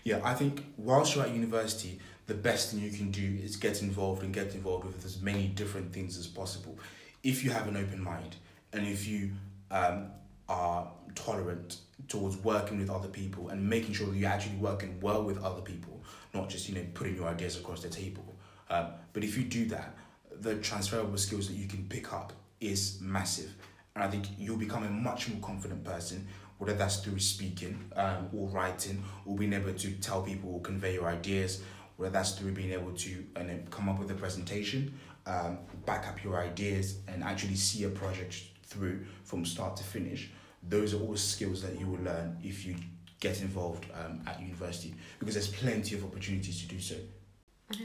Yeah, 0.02 0.21
I 0.25 0.35
think 0.35 0.64
whilst 0.76 1.14
you're 1.14 1.26
at 1.26 1.33
university, 1.33 2.00
the 2.26 2.35
best 2.35 2.73
thing 2.73 2.80
you 2.80 2.90
can 2.90 3.12
do 3.12 3.38
is 3.40 3.54
get 3.54 3.83
involved 3.83 4.25
and 4.25 4.35
get 4.35 4.52
involved 4.57 4.85
with 4.85 5.04
as 5.04 5.23
many 5.23 5.47
different 5.47 5.92
things 5.92 6.19
as 6.19 6.26
possible. 6.26 6.76
If 7.23 7.45
you 7.45 7.52
have 7.52 7.69
an 7.69 7.76
open 7.76 8.02
mind 8.02 8.35
and 8.73 8.85
if 8.85 9.07
you 9.07 9.30
um, 9.71 10.09
are 10.49 10.90
tolerant 11.14 11.76
towards 12.09 12.37
working 12.38 12.80
with 12.80 12.90
other 12.90 13.09
people 13.09 13.50
and 13.50 13.64
making 13.64 13.95
sure 13.95 14.09
that 14.09 14.16
you're 14.16 14.28
actually 14.28 14.57
working 14.57 14.99
well 15.00 15.23
with 15.23 15.40
other 15.45 15.62
people, 15.62 16.02
not 16.35 16.49
just 16.49 16.69
you 16.69 16.75
know 16.75 16.85
putting 16.95 17.14
your 17.14 17.28
ideas 17.28 17.57
across 17.57 17.83
the 17.83 17.88
table. 17.88 18.25
Um, 18.71 18.87
but 19.12 19.25
if 19.25 19.37
you 19.37 19.45
do 19.45 19.67
that, 19.67 19.97
the 20.41 20.57
transferable 20.57 21.19
skills 21.19 21.49
that 21.49 21.55
you 21.55 21.67
can 21.67 21.85
pick 21.89 22.12
up 22.12 22.33
is 22.61 22.99
massive, 23.00 23.55
and 23.95 24.05
I 24.05 24.09
think 24.09 24.27
you'll 24.39 24.57
become 24.57 24.85
a 24.85 24.91
much 24.91 25.29
more 25.29 25.41
confident 25.41 25.85
person. 25.85 26.27
Whether 26.59 26.75
that's 26.75 26.99
through 26.99 27.19
speaking 27.21 27.91
um, 27.97 28.29
or 28.35 28.49
writing, 28.49 29.03
or 29.25 29.35
being 29.35 29.55
able 29.55 29.73
to 29.73 29.91
tell 29.93 30.23
people 30.23 30.55
or 30.55 30.61
convey 30.61 30.95
your 30.95 31.09
ideas, 31.09 31.62
whether 31.97 32.12
that's 32.12 32.33
through 32.33 32.53
being 32.53 32.73
able 32.73 32.93
to 32.93 33.25
and 33.37 33.49
then 33.49 33.67
come 33.71 33.89
up 33.89 33.99
with 33.99 34.11
a 34.11 34.15
presentation, 34.15 34.93
um, 35.27 35.59
back 35.87 36.07
up 36.07 36.23
your 36.23 36.39
ideas, 36.39 36.99
and 37.09 37.25
actually 37.25 37.55
see 37.55 37.85
a 37.85 37.89
project 37.89 38.43
through 38.65 39.05
from 39.25 39.45
start 39.45 39.77
to 39.79 39.85
finish. 39.85 40.31
Those 40.69 40.95
are 40.95 41.00
all 41.00 41.17
skills 41.17 41.62
that 41.62 41.79
you 41.81 41.87
will 41.87 42.05
learn 42.05 42.37
if 42.45 42.67
you 42.67 42.77
get 43.21 43.41
involved 43.41 43.87
um, 43.95 44.21
at 44.27 44.41
university 44.41 44.95
because 45.19 45.35
there's 45.35 45.49
plenty 45.49 45.95
of 45.95 46.05
opportunities 46.05 46.61
to 46.61 46.69
do 46.69 46.81
so. 46.81 46.97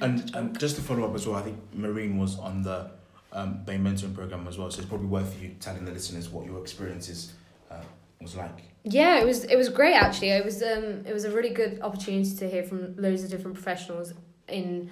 And 0.02 0.36
um, 0.36 0.56
just 0.58 0.76
to 0.78 0.82
follow 0.82 1.08
up 1.08 1.16
as 1.16 1.28
well, 1.28 1.38
I 1.38 1.42
think 1.42 1.58
Marine 1.74 2.18
was 2.18 2.40
on 2.40 2.64
the 2.64 2.92
um, 3.32 3.60
BAME 3.66 3.84
mentoring 3.84 4.16
program 4.16 4.48
as 4.48 4.58
well, 4.58 4.72
so 4.72 4.80
it's 4.80 4.90
probably 4.90 5.08
worth 5.08 5.42
you 5.42 5.56
telling 5.60 5.86
the 5.86 5.92
listeners 5.92 6.30
what 6.30 6.46
your 6.46 6.60
experiences 6.62 7.34
uh, 7.70 7.76
was 8.22 8.36
like. 8.36 8.64
Yeah, 8.84 9.20
it 9.20 9.26
was 9.26 9.46
it 9.46 9.56
was 9.56 9.70
great 9.70 9.94
actually. 9.94 10.30
It 10.30 10.46
was 10.46 10.62
um 10.62 11.04
it 11.06 11.14
was 11.14 11.26
a 11.26 11.32
really 11.32 11.50
good 11.50 11.80
opportunity 11.82 12.36
to 12.36 12.50
hear 12.50 12.64
from 12.64 12.96
loads 12.98 13.24
of 13.24 13.32
different 13.32 13.56
professionals 13.56 14.14
in 14.48 14.90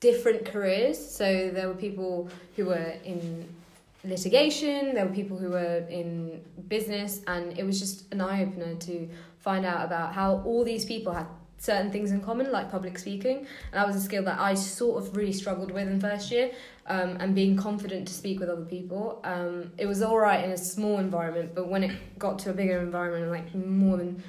different 0.00 0.46
careers. 0.46 0.98
So 0.98 1.50
there 1.50 1.68
were 1.68 1.74
people 1.74 2.30
who 2.56 2.66
were 2.66 2.94
in 3.04 3.46
litigation, 4.02 4.94
there 4.94 5.04
were 5.04 5.14
people 5.14 5.36
who 5.36 5.50
were 5.50 5.84
in 5.90 6.42
business, 6.68 7.20
and 7.26 7.58
it 7.58 7.64
was 7.64 7.78
just 7.78 8.12
an 8.12 8.20
eye 8.20 8.42
opener 8.42 8.74
to 8.74 9.08
find 9.40 9.66
out 9.66 9.84
about 9.84 10.14
how 10.14 10.42
all 10.46 10.64
these 10.64 10.84
people 10.84 11.12
had 11.12 11.26
certain 11.58 11.90
things 11.90 12.12
in 12.12 12.20
common, 12.20 12.50
like 12.50 12.70
public 12.70 12.98
speaking. 12.98 13.38
And 13.38 13.46
that 13.72 13.86
was 13.86 13.96
a 13.96 14.00
skill 14.00 14.22
that 14.24 14.38
I 14.40 14.54
sort 14.54 15.02
of 15.02 15.16
really 15.16 15.32
struggled 15.32 15.70
with 15.70 15.88
in 15.88 16.00
first 16.00 16.30
year, 16.30 16.52
um, 16.86 17.16
and 17.20 17.34
being 17.34 17.56
confident 17.56 18.08
to 18.08 18.14
speak 18.14 18.40
with 18.40 18.48
other 18.48 18.64
people. 18.64 19.20
Um, 19.24 19.72
it 19.76 19.86
was 19.86 20.00
all 20.02 20.18
right 20.18 20.42
in 20.44 20.52
a 20.52 20.58
small 20.58 20.98
environment, 20.98 21.54
but 21.54 21.68
when 21.68 21.82
it 21.82 22.18
got 22.18 22.38
to 22.40 22.50
a 22.50 22.52
bigger 22.52 22.78
environment, 22.78 23.30
like 23.30 23.54
more 23.54 23.96
than 23.96 24.22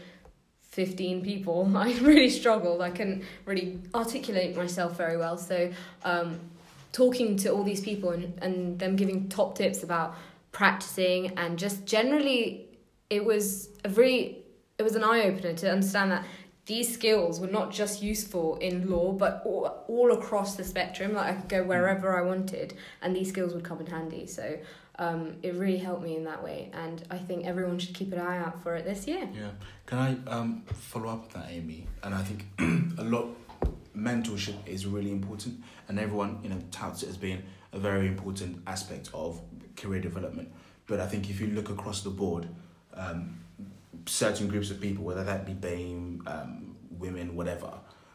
15 0.64 1.24
people, 1.24 1.72
I 1.76 1.98
really 2.00 2.30
struggled. 2.30 2.82
I 2.82 2.90
couldn't 2.90 3.24
really 3.46 3.80
articulate 3.94 4.58
myself 4.58 4.98
very 4.98 5.18
well. 5.18 5.38
So, 5.38 5.72
um, 6.04 6.40
talking 6.92 7.38
to 7.38 7.50
all 7.50 7.64
these 7.64 7.82
people 7.82 8.10
and, 8.10 8.34
and 8.42 8.80
them 8.80 8.96
giving 8.96 9.30
top 9.30 9.56
tips 9.56 9.84
about 9.84 10.16
practicing 10.52 11.38
and 11.38 11.60
just 11.60 11.86
generally, 11.86 12.66
it 13.12 13.24
was 13.24 13.70
a 13.84 13.90
very 13.90 14.40
it 14.80 14.84
was 14.84 14.96
an 14.96 15.04
eye 15.04 15.24
opener 15.24 15.54
to 15.54 15.70
understand 15.70 16.10
that 16.10 16.26
these 16.70 16.94
skills 16.94 17.40
were 17.40 17.48
not 17.48 17.72
just 17.72 18.04
useful 18.04 18.56
in 18.58 18.88
law, 18.92 19.12
but 19.12 19.42
all, 19.44 19.84
all 19.88 20.12
across 20.12 20.56
the 20.56 20.64
spectrum. 20.64 21.16
Like 21.16 21.32
I 21.32 21.34
could 21.34 21.50
go 21.50 21.64
wherever 21.64 22.16
I 22.16 22.22
wanted, 22.22 22.76
and 23.02 23.16
these 23.16 23.30
skills 23.30 23.56
would 23.56 23.64
come 23.64 23.80
in 23.80 23.88
handy. 23.88 24.28
So 24.28 24.60
um, 25.00 25.38
it 25.42 25.56
really 25.56 25.80
helped 25.80 26.04
me 26.04 26.16
in 26.16 26.26
that 26.26 26.44
way, 26.44 26.70
and 26.74 27.04
I 27.10 27.18
think 27.18 27.48
everyone 27.48 27.80
should 27.80 27.96
keep 27.96 28.14
an 28.14 28.20
eye 28.20 28.38
out 28.38 28.62
for 28.62 28.76
it 28.76 28.86
this 28.86 29.08
year. 29.08 29.28
Yeah. 29.34 29.50
Can 29.88 29.98
I 29.98 30.30
um, 30.30 30.62
follow 30.72 31.10
up 31.10 31.24
with 31.24 31.34
that, 31.34 31.48
Amy? 31.50 31.88
And 32.04 32.14
I 32.14 32.22
think 32.22 32.46
a 33.00 33.04
lot 33.04 33.30
mentorship 33.98 34.68
is 34.68 34.86
really 34.86 35.12
important, 35.12 35.64
and 35.88 35.98
everyone 35.98 36.38
you 36.44 36.50
know 36.50 36.62
touts 36.70 37.02
it 37.02 37.10
as 37.10 37.18
being 37.18 37.42
a 37.74 37.80
very 37.80 38.06
important 38.06 38.62
aspect 38.68 39.10
of 39.12 39.42
career 39.76 40.02
development. 40.02 40.52
But 40.86 41.00
I 41.00 41.08
think 41.08 41.32
if 41.32 41.42
you 41.42 41.48
look 41.48 41.72
across 41.72 42.04
the 42.04 42.12
board, 42.12 42.48
um, 42.94 43.40
certain 44.10 44.48
groups 44.48 44.72
of 44.72 44.82
people, 44.82 45.04
whether 45.04 45.24
that 45.24 45.46
be 45.46 45.54
BAME, 45.54 46.28
um, 46.28 46.76
women, 46.92 47.36
whatever, 47.36 47.72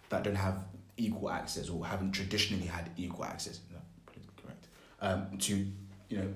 that 0.08 0.24
don't 0.24 0.34
have 0.34 0.64
equal 0.96 1.30
access 1.30 1.68
or 1.68 1.86
haven't 1.86 2.12
traditionally 2.12 2.66
had 2.66 2.90
equal 2.96 3.24
access, 3.24 3.60
no, 3.72 3.78
correct, 4.42 4.68
um, 5.00 5.38
to 5.38 5.66
you 6.08 6.18
know 6.18 6.28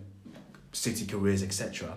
city 0.72 1.06
careers, 1.06 1.42
etc. 1.42 1.96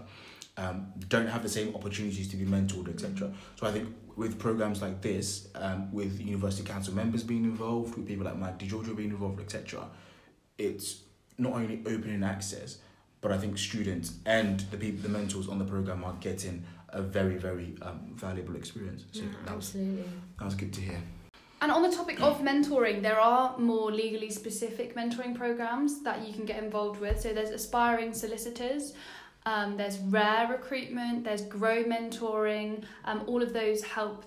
Um, 0.58 0.92
don't 1.08 1.28
have 1.28 1.44
the 1.44 1.50
same 1.50 1.74
opportunities 1.76 2.28
to 2.30 2.36
be 2.36 2.46
mentored, 2.46 2.90
etc. 2.90 3.32
So 3.56 3.68
I 3.68 3.72
think 3.72 3.90
with 4.16 4.38
programs 4.38 4.82
like 4.82 5.02
this, 5.02 5.48
um, 5.56 5.92
with 5.94 6.20
university 6.20 6.68
council 6.68 6.94
members 6.94 7.24
being 7.24 7.46
involved, 7.46 7.96
with 7.96 8.08
people 8.08 8.26
like 8.26 8.38
Mike 8.38 8.60
DiGiorgio 8.60 8.96
being 8.96 9.12
involved, 9.12 9.40
etc., 9.40 9.88
it's 10.58 11.02
not 11.38 11.54
only 11.54 11.82
opening 11.88 12.24
access, 12.24 12.80
but 13.22 13.32
I 13.32 13.38
think 13.38 13.58
students 13.58 14.16
and 14.26 14.60
the 14.72 14.78
people, 14.78 15.04
the 15.04 15.10
mentors 15.10 15.48
on 15.48 15.60
the 15.60 15.66
program 15.66 16.04
are 16.04 16.16
getting 16.20 16.66
a 16.94 17.02
very, 17.02 17.38
very 17.38 17.76
um, 17.82 18.12
valuable 18.16 18.56
experience. 18.56 19.06
So 19.12 19.22
Yeah, 19.22 19.28
that 19.46 19.56
was 19.56 19.68
absolutely. 19.68 20.04
that 20.40 20.46
was 20.46 20.56
good 20.56 20.74
to 20.74 20.82
hear. 20.82 21.02
And 21.62 21.72
on 21.72 21.84
the 21.84 21.96
topic 21.96 22.20
of 22.22 22.40
mentoring, 22.40 23.04
there 23.04 23.20
are 23.20 23.56
more 23.60 23.92
legally 23.92 24.32
specific 24.32 24.96
mentoring 24.96 25.36
programs 25.36 26.02
that 26.02 26.28
you 26.28 26.34
can 26.34 26.44
get 26.44 26.62
involved 26.62 27.00
with. 27.00 27.22
So 27.22 27.34
there's 27.34 27.52
aspiring 27.52 28.16
solicitors, 28.16 28.94
um, 29.46 29.78
there's 29.78 30.00
rare 30.00 30.48
recruitment, 30.50 31.24
there's 31.24 31.44
grow 31.44 31.84
mentoring. 31.84 32.84
Um, 33.06 33.24
all 33.28 33.44
of 33.44 33.54
those 33.54 33.84
help 33.84 34.26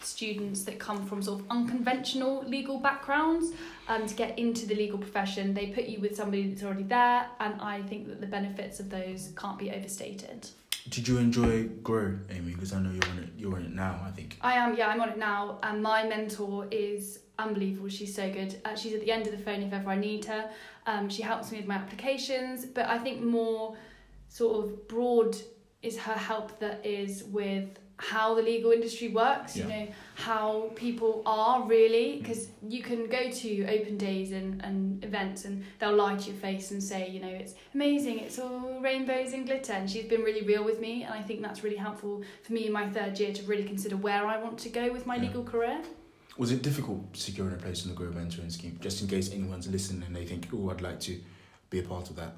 students 0.00 0.64
that 0.64 0.78
come 0.78 1.06
from 1.06 1.22
sort 1.22 1.40
of 1.40 1.46
unconventional 1.50 2.44
legal 2.46 2.78
backgrounds 2.78 3.52
um, 3.88 4.06
to 4.06 4.14
get 4.14 4.38
into 4.38 4.66
the 4.66 4.74
legal 4.74 4.98
profession. 4.98 5.54
They 5.54 5.68
put 5.68 5.84
you 5.84 6.00
with 6.00 6.14
somebody 6.14 6.48
that's 6.48 6.62
already 6.62 6.82
there, 6.82 7.26
and 7.40 7.60
I 7.60 7.82
think 7.82 8.08
that 8.08 8.20
the 8.20 8.26
benefits 8.26 8.80
of 8.80 8.90
those 8.90 9.32
can't 9.36 9.58
be 9.58 9.70
overstated. 9.70 10.48
Did 10.88 11.08
you 11.08 11.16
enjoy 11.16 11.64
Grow, 11.82 12.18
Amy? 12.30 12.52
Because 12.52 12.72
I 12.74 12.80
know 12.80 12.90
you're 12.90 13.10
on 13.10 13.18
it. 13.18 13.30
You're 13.38 13.56
on 13.56 13.62
it 13.62 13.74
now. 13.74 14.00
I 14.04 14.10
think. 14.10 14.36
I 14.42 14.54
am, 14.54 14.76
yeah, 14.76 14.88
I'm 14.88 15.00
on 15.00 15.08
it 15.08 15.18
now, 15.18 15.58
and 15.62 15.82
my 15.82 16.06
mentor 16.06 16.66
is 16.70 17.20
unbelievable. 17.38 17.88
She's 17.88 18.14
so 18.14 18.30
good. 18.30 18.60
Uh, 18.64 18.76
she's 18.76 18.92
at 18.92 19.00
the 19.00 19.10
end 19.10 19.26
of 19.26 19.32
the 19.32 19.38
phone 19.38 19.62
if 19.62 19.72
ever 19.72 19.90
I 19.90 19.96
need 19.96 20.26
her. 20.26 20.50
Um, 20.86 21.08
she 21.08 21.22
helps 21.22 21.50
me 21.50 21.58
with 21.58 21.66
my 21.66 21.76
applications, 21.76 22.66
but 22.66 22.86
I 22.86 22.98
think 22.98 23.22
more 23.22 23.76
sort 24.28 24.64
of 24.64 24.86
broad 24.86 25.36
is 25.82 25.98
her 25.98 26.14
help 26.14 26.58
that 26.60 26.84
is 26.84 27.24
with 27.24 27.68
how 28.10 28.34
the 28.34 28.42
legal 28.42 28.70
industry 28.70 29.08
works. 29.08 29.56
You 29.56 29.64
know 29.64 29.86
how 30.16 30.70
people 30.76 31.22
are 31.26 31.66
really, 31.66 32.12
mm. 32.12 32.18
because 32.20 32.48
you 32.68 32.82
can 32.82 33.08
go 33.08 33.30
to 33.30 33.66
open 33.66 33.96
days 33.96 34.30
and, 34.32 34.62
and 34.62 35.02
events, 35.02 35.44
and 35.44 35.64
they'll 35.78 35.96
lie 35.96 36.16
to 36.16 36.30
your 36.30 36.38
face 36.38 36.70
and 36.70 36.82
say, 36.82 37.08
you 37.08 37.20
know, 37.20 37.28
it's 37.28 37.54
amazing, 37.74 38.18
it's 38.20 38.38
all 38.38 38.80
rainbows 38.80 39.32
and 39.32 39.46
glitter. 39.46 39.72
And 39.72 39.90
she's 39.90 40.04
been 40.04 40.22
really 40.22 40.42
real 40.42 40.64
with 40.64 40.80
me, 40.80 41.02
and 41.04 41.12
I 41.12 41.22
think 41.22 41.42
that's 41.42 41.64
really 41.64 41.76
helpful 41.76 42.22
for 42.42 42.52
me 42.52 42.66
in 42.66 42.72
my 42.72 42.88
third 42.90 43.18
year 43.18 43.32
to 43.32 43.42
really 43.44 43.64
consider 43.64 43.96
where 43.96 44.26
I 44.26 44.36
want 44.40 44.58
to 44.58 44.68
go 44.68 44.92
with 44.92 45.06
my 45.06 45.16
Yeah. 45.16 45.22
legal 45.22 45.44
career. 45.44 45.82
Was 46.36 46.50
it 46.50 46.62
difficult 46.62 47.16
securing 47.16 47.54
a 47.54 47.56
place 47.56 47.84
in 47.84 47.90
the 47.90 47.96
Grow 47.96 48.10
Mentoring 48.10 48.50
Scheme? 48.50 48.78
Just 48.80 49.00
in 49.02 49.08
case 49.08 49.32
anyone's 49.32 49.68
listening 49.68 50.02
and 50.06 50.14
they 50.14 50.26
think, 50.26 50.48
"Oh, 50.52 50.70
I'd 50.70 50.80
like 50.80 51.00
to 51.00 51.20
be 51.70 51.78
a 51.78 51.82
part 51.82 52.10
of 52.10 52.16
that." 52.16 52.36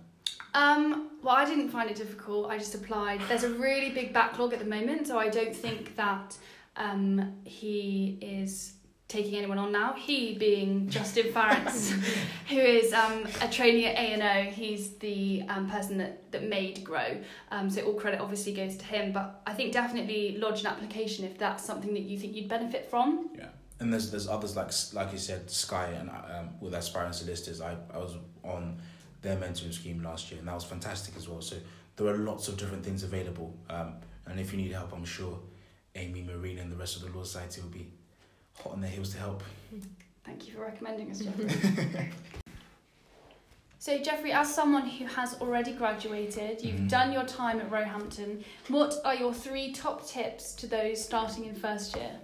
Um, 0.54 1.10
well, 1.22 1.34
I 1.34 1.44
didn't 1.44 1.68
find 1.68 1.90
it 1.90 1.96
difficult. 1.96 2.50
I 2.50 2.58
just 2.58 2.74
applied. 2.74 3.20
There's 3.28 3.44
a 3.44 3.50
really 3.50 3.90
big 3.90 4.12
backlog 4.12 4.52
at 4.52 4.58
the 4.58 4.64
moment, 4.64 5.06
so 5.06 5.18
I 5.18 5.28
don't 5.28 5.54
think 5.54 5.96
that 5.96 6.36
um, 6.76 7.34
he 7.44 8.18
is 8.20 8.76
taking 9.08 9.36
anyone 9.36 9.58
on 9.58 9.70
now. 9.70 9.92
He 9.92 10.34
being 10.34 10.88
Justin 10.88 11.32
Farrance, 11.32 11.92
who 12.48 12.56
is 12.56 12.92
um, 12.92 13.26
a 13.40 13.48
trainee 13.48 13.86
at 13.86 13.96
A&O. 13.96 14.50
He's 14.50 14.94
the 14.94 15.44
um, 15.48 15.70
person 15.70 15.98
that, 15.98 16.30
that 16.32 16.42
made 16.44 16.82
Grow. 16.82 17.18
Um, 17.50 17.70
so 17.70 17.82
all 17.82 17.94
credit 17.94 18.20
obviously 18.20 18.52
goes 18.52 18.76
to 18.76 18.84
him. 18.84 19.12
But 19.12 19.42
I 19.46 19.52
think 19.52 19.72
definitely 19.72 20.36
lodge 20.38 20.60
an 20.60 20.66
application 20.66 21.24
if 21.24 21.38
that's 21.38 21.64
something 21.64 21.94
that 21.94 22.02
you 22.02 22.18
think 22.18 22.34
you'd 22.34 22.48
benefit 22.48 22.90
from. 22.90 23.30
Yeah, 23.36 23.48
and 23.80 23.92
there's 23.92 24.10
there's 24.10 24.26
others 24.28 24.56
like 24.56 24.72
like 24.92 25.12
you 25.12 25.18
said, 25.18 25.50
Sky 25.50 25.90
and 25.98 26.10
um, 26.10 26.54
with 26.60 26.74
aspiring 26.74 27.12
solicitors. 27.12 27.60
I 27.60 27.76
I 27.92 27.98
was 27.98 28.16
on 28.42 28.80
their 29.26 29.36
mentoring 29.36 29.72
scheme 29.74 30.02
last 30.02 30.30
year, 30.30 30.38
and 30.38 30.46
that 30.48 30.54
was 30.54 30.64
fantastic 30.64 31.16
as 31.16 31.28
well. 31.28 31.40
So 31.40 31.56
there 31.96 32.06
are 32.06 32.16
lots 32.18 32.46
of 32.48 32.56
different 32.56 32.84
things 32.84 33.02
available, 33.02 33.52
um, 33.68 33.94
and 34.26 34.38
if 34.38 34.52
you 34.52 34.58
need 34.58 34.72
help, 34.72 34.92
I'm 34.92 35.04
sure 35.04 35.38
Amy, 35.96 36.22
Marina, 36.22 36.62
and 36.62 36.70
the 36.70 36.76
rest 36.76 36.96
of 36.96 37.02
the 37.02 37.16
Law 37.16 37.24
Society 37.24 37.60
will 37.60 37.68
be 37.70 37.88
hot 38.62 38.72
on 38.74 38.80
their 38.80 38.90
heels 38.90 39.10
to 39.14 39.18
help. 39.18 39.42
Thank 40.24 40.46
you 40.46 40.54
for 40.54 40.60
recommending 40.60 41.10
us, 41.10 41.18
Jeffrey. 41.20 41.48
so, 43.80 43.98
Jeffrey, 43.98 44.32
as 44.32 44.52
someone 44.54 44.86
who 44.88 45.06
has 45.06 45.34
already 45.40 45.72
graduated, 45.72 46.62
you've 46.62 46.80
Mhm. 46.80 46.88
done 46.88 47.12
your 47.12 47.24
time 47.24 47.60
at 47.60 47.70
Roehampton. 47.70 48.44
What 48.68 48.94
are 49.04 49.14
your 49.14 49.32
three 49.34 49.72
top 49.72 50.06
tips 50.06 50.54
to 50.54 50.66
those 50.68 51.04
starting 51.04 51.44
in 51.46 51.54
first 51.54 51.96
year? 51.96 52.20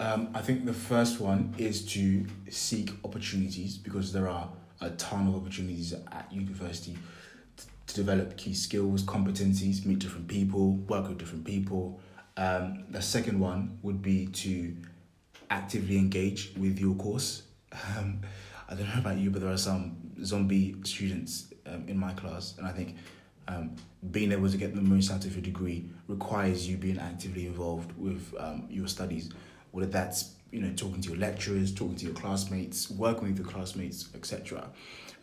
Um, 0.00 0.30
I 0.34 0.40
think 0.40 0.64
the 0.64 0.72
first 0.72 1.20
one 1.20 1.54
is 1.58 1.84
to 1.92 2.26
seek 2.50 2.90
opportunities 3.04 3.76
because 3.76 4.12
there 4.12 4.28
are 4.28 4.48
a 4.82 4.90
ton 4.90 5.28
of 5.28 5.36
opportunities 5.36 5.92
at 5.92 6.28
university 6.30 6.96
t- 7.56 7.64
to 7.86 7.94
develop 7.94 8.36
key 8.36 8.52
skills, 8.52 9.02
competencies, 9.02 9.86
meet 9.86 10.00
different 10.00 10.28
people, 10.28 10.72
work 10.72 11.08
with 11.08 11.18
different 11.18 11.44
people. 11.44 12.00
Um, 12.36 12.84
the 12.90 13.00
second 13.00 13.38
one 13.38 13.78
would 13.82 14.02
be 14.02 14.26
to 14.26 14.76
actively 15.50 15.96
engage 15.96 16.52
with 16.56 16.78
your 16.78 16.94
course. 16.96 17.42
Um, 17.96 18.20
I 18.68 18.74
don't 18.74 18.88
know 18.88 19.00
about 19.00 19.18
you, 19.18 19.30
but 19.30 19.42
there 19.42 19.52
are 19.52 19.58
some 19.58 19.96
zombie 20.24 20.76
students 20.84 21.52
um, 21.66 21.84
in 21.88 21.98
my 21.98 22.12
class, 22.14 22.54
and 22.56 22.66
I 22.66 22.72
think 22.72 22.96
um, 23.48 23.76
being 24.10 24.32
able 24.32 24.48
to 24.48 24.56
get 24.56 24.74
the 24.74 24.80
most 24.80 25.10
out 25.10 25.24
of 25.26 25.34
your 25.34 25.42
degree 25.42 25.90
requires 26.08 26.66
you 26.66 26.76
being 26.76 26.98
actively 26.98 27.46
involved 27.46 27.92
with 27.98 28.34
um, 28.38 28.66
your 28.70 28.88
studies, 28.88 29.30
whether 29.72 29.88
that's 29.90 30.36
you 30.52 30.60
know 30.60 30.72
talking 30.76 31.00
to 31.00 31.08
your 31.08 31.18
lecturers, 31.18 31.74
talking 31.74 31.96
to 31.96 32.04
your 32.04 32.14
classmates, 32.14 32.90
working 32.90 33.28
with 33.28 33.38
your 33.38 33.46
classmates, 33.46 34.08
etc. 34.14 34.70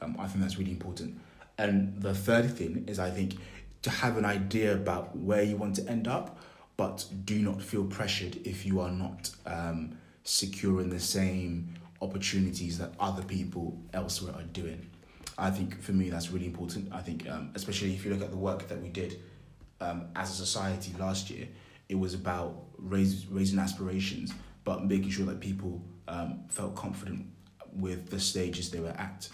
Um, 0.02 0.18
I 0.20 0.28
think 0.28 0.42
that's 0.42 0.58
really 0.58 0.72
important. 0.72 1.20
And 1.58 2.02
the 2.02 2.14
third 2.14 2.58
thing 2.58 2.86
is, 2.88 3.00
I 3.00 3.10
think, 3.10 3.36
to 3.84 3.90
have 3.90 4.18
an 4.18 4.26
idea 4.26 4.74
about 4.74 5.16
where 5.16 5.44
you 5.44 5.56
want 5.56 5.76
to 5.76 5.88
end 5.90 6.08
up, 6.08 6.38
but 6.78 7.06
do 7.26 7.40
not 7.40 7.62
feel 7.62 7.86
pressured 7.86 8.38
if 8.46 8.66
you 8.66 8.80
are 8.80 8.92
not 8.92 9.30
um, 9.46 9.98
secure 10.24 10.82
in 10.82 10.90
the 10.90 11.00
same 11.00 11.74
opportunities 12.02 12.78
that 12.78 12.94
other 13.00 13.24
people 13.24 13.78
elsewhere 13.94 14.34
are 14.36 14.44
doing. 14.44 14.90
I 15.38 15.52
think 15.52 15.82
for 15.82 15.94
me 15.94 16.10
that's 16.10 16.32
really 16.32 16.46
important. 16.46 16.92
I 16.92 17.02
think 17.02 17.30
um, 17.30 17.52
especially 17.56 17.94
if 17.94 18.04
you 18.04 18.12
look 18.12 18.22
at 18.22 18.32
the 18.32 18.38
work 18.38 18.68
that 18.68 18.82
we 18.82 18.90
did 18.90 19.20
um, 19.82 20.08
as 20.16 20.32
a 20.32 20.34
society 20.34 20.94
last 21.00 21.30
year, 21.30 21.48
it 21.88 21.96
was 21.96 22.14
about 22.14 22.64
raise, 22.78 23.26
raising 23.28 23.60
aspirations, 23.60 24.34
but 24.70 24.86
making 24.86 25.10
sure 25.10 25.26
that 25.26 25.40
people 25.40 25.82
um, 26.08 26.42
felt 26.48 26.76
confident 26.76 27.26
with 27.74 28.12
the 28.12 28.20
stages 28.20 28.70
they 28.70 28.80
were 28.80 28.96
at, 29.00 29.28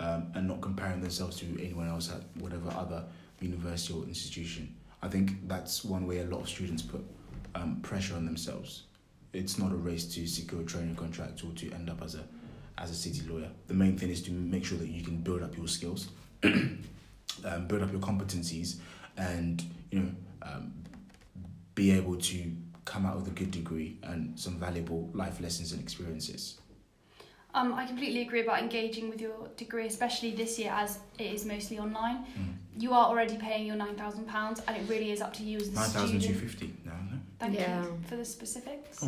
um, 0.00 0.32
and 0.34 0.48
not 0.48 0.62
comparing 0.62 1.02
themselves 1.02 1.36
to 1.38 1.44
anyone 1.62 1.86
else 1.86 2.10
at 2.10 2.22
whatever 2.42 2.70
other 2.70 3.04
university 3.42 3.92
or 3.92 4.04
institution. 4.04 4.74
I 5.02 5.08
think 5.08 5.46
that's 5.46 5.84
one 5.84 6.06
way 6.06 6.20
a 6.20 6.24
lot 6.24 6.40
of 6.40 6.48
students 6.48 6.80
put 6.80 7.04
um, 7.54 7.80
pressure 7.82 8.14
on 8.14 8.24
themselves. 8.24 8.84
It's 9.34 9.58
not 9.58 9.70
a 9.70 9.76
race 9.76 10.06
to 10.14 10.26
secure 10.26 10.62
a 10.62 10.64
training 10.64 10.96
contract 10.96 11.44
or 11.44 11.52
to 11.52 11.70
end 11.72 11.90
up 11.90 12.00
as 12.02 12.14
a 12.14 12.24
as 12.78 12.90
a 12.90 12.94
city 12.94 13.28
lawyer. 13.28 13.50
The 13.66 13.74
main 13.74 13.98
thing 13.98 14.08
is 14.08 14.22
to 14.22 14.30
make 14.30 14.64
sure 14.64 14.78
that 14.78 14.88
you 14.88 15.02
can 15.04 15.18
build 15.18 15.42
up 15.42 15.58
your 15.58 15.68
skills, 15.68 16.08
um, 16.42 17.66
build 17.66 17.82
up 17.82 17.92
your 17.92 18.00
competencies, 18.00 18.76
and 19.18 19.62
you 19.90 20.00
know 20.00 20.10
um, 20.40 20.72
be 21.74 21.90
able 21.90 22.16
to 22.16 22.50
come 22.88 23.04
out 23.06 23.16
with 23.16 23.28
a 23.28 23.36
good 23.40 23.50
degree 23.50 23.98
and 24.02 24.38
some 24.38 24.54
valuable 24.58 25.10
life 25.12 25.40
lessons 25.40 25.72
and 25.72 25.80
experiences. 25.82 26.58
Um, 27.54 27.72
I 27.74 27.86
completely 27.86 28.22
agree 28.22 28.42
about 28.42 28.60
engaging 28.62 29.08
with 29.10 29.20
your 29.20 29.48
degree, 29.56 29.86
especially 29.86 30.32
this 30.32 30.58
year 30.58 30.70
as 30.72 30.98
it 31.18 31.24
is 31.34 31.44
mostly 31.44 31.78
online. 31.78 32.18
Mm. 32.38 32.54
You 32.82 32.92
are 32.92 33.06
already 33.06 33.36
paying 33.36 33.66
your 33.66 33.76
nine 33.76 33.96
thousand 33.96 34.26
pounds, 34.26 34.62
and 34.66 34.76
it 34.76 34.84
really 34.88 35.10
is 35.12 35.20
up 35.20 35.32
to 35.34 35.42
you 35.42 35.56
as 35.58 35.70
the 35.70 35.76
Nine 35.80 35.90
thousand 35.90 36.20
two 36.20 36.34
student. 36.34 36.42
fifty 36.50 36.74
now, 36.84 36.92
no? 37.10 37.18
Thank 37.40 37.54
Yeah. 37.58 37.82
you 37.82 37.98
for 38.08 38.16
the 38.16 38.24
specifics. 38.24 39.02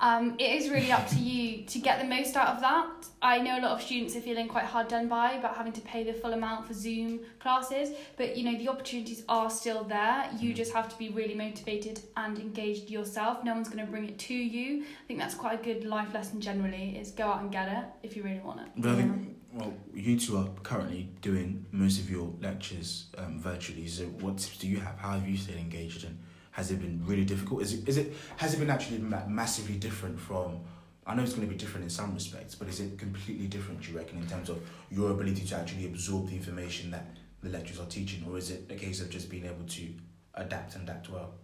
Um, 0.00 0.34
it 0.38 0.50
is 0.60 0.70
really 0.70 0.92
up 0.92 1.08
to 1.08 1.16
you 1.16 1.64
to 1.64 1.78
get 1.78 1.98
the 1.98 2.04
most 2.04 2.36
out 2.36 2.48
of 2.48 2.60
that. 2.60 2.86
I 3.22 3.38
know 3.38 3.58
a 3.58 3.62
lot 3.62 3.72
of 3.72 3.82
students 3.82 4.14
are 4.14 4.20
feeling 4.20 4.46
quite 4.46 4.64
hard 4.64 4.88
done 4.88 5.08
by 5.08 5.32
about 5.32 5.56
having 5.56 5.72
to 5.72 5.80
pay 5.80 6.04
the 6.04 6.12
full 6.12 6.32
amount 6.32 6.66
for 6.66 6.74
Zoom 6.74 7.20
classes, 7.40 7.90
but 8.16 8.36
you 8.36 8.44
know 8.44 8.58
the 8.58 8.68
opportunities 8.68 9.24
are 9.28 9.48
still 9.50 9.84
there. 9.84 10.28
You 10.38 10.52
just 10.52 10.72
have 10.74 10.88
to 10.90 10.98
be 10.98 11.08
really 11.08 11.34
motivated 11.34 12.00
and 12.16 12.38
engaged 12.38 12.90
yourself. 12.90 13.42
No 13.42 13.54
one's 13.54 13.68
going 13.68 13.84
to 13.84 13.90
bring 13.90 14.06
it 14.06 14.18
to 14.18 14.34
you. 14.34 14.82
I 14.82 15.06
think 15.08 15.18
that's 15.18 15.34
quite 15.34 15.60
a 15.60 15.62
good 15.62 15.84
life 15.84 16.12
lesson 16.12 16.40
generally. 16.40 16.98
Is 16.98 17.10
go 17.10 17.28
out 17.28 17.40
and 17.40 17.50
get 17.50 17.68
it 17.68 17.84
if 18.02 18.16
you 18.16 18.22
really 18.22 18.40
want 18.40 18.60
it. 18.60 18.66
But 18.76 18.92
I 18.92 18.94
think, 18.96 19.36
well, 19.52 19.72
you 19.94 20.18
two 20.18 20.36
are 20.36 20.48
currently 20.62 21.08
doing 21.22 21.64
most 21.72 21.98
of 21.98 22.10
your 22.10 22.32
lectures 22.40 23.06
um, 23.16 23.40
virtually. 23.40 23.86
So, 23.86 24.04
what 24.04 24.38
tips 24.38 24.58
do 24.58 24.68
you 24.68 24.78
have? 24.78 24.98
How 24.98 25.12
have 25.12 25.26
you 25.26 25.36
stayed 25.36 25.56
engaged, 25.56 26.04
and 26.04 26.18
has 26.56 26.70
it 26.70 26.80
been 26.80 27.02
really 27.04 27.26
difficult? 27.26 27.60
Is 27.60 27.74
it 27.74 27.86
is 27.86 27.98
it 27.98 28.14
has 28.38 28.54
it 28.54 28.60
been 28.60 28.70
actually 28.70 28.98
massively 29.28 29.76
different 29.76 30.18
from? 30.18 30.60
I 31.06 31.14
know 31.14 31.22
it's 31.22 31.34
going 31.34 31.46
to 31.46 31.52
be 31.52 31.58
different 31.58 31.84
in 31.84 31.90
some 31.90 32.14
respects, 32.14 32.54
but 32.54 32.66
is 32.66 32.80
it 32.80 32.98
completely 32.98 33.46
different? 33.46 33.82
Do 33.82 33.92
you 33.92 33.98
reckon 33.98 34.16
in 34.16 34.26
terms 34.26 34.48
of 34.48 34.58
your 34.90 35.10
ability 35.10 35.44
to 35.44 35.54
actually 35.54 35.84
absorb 35.84 36.28
the 36.30 36.34
information 36.34 36.90
that 36.92 37.08
the 37.42 37.50
lecturers 37.50 37.78
are 37.78 37.90
teaching, 37.98 38.24
or 38.26 38.38
is 38.38 38.50
it 38.50 38.64
a 38.70 38.74
case 38.74 39.02
of 39.02 39.10
just 39.10 39.28
being 39.28 39.44
able 39.44 39.66
to 39.66 39.86
adapt 40.34 40.76
and 40.76 40.84
adapt 40.84 41.10
well? 41.10 41.34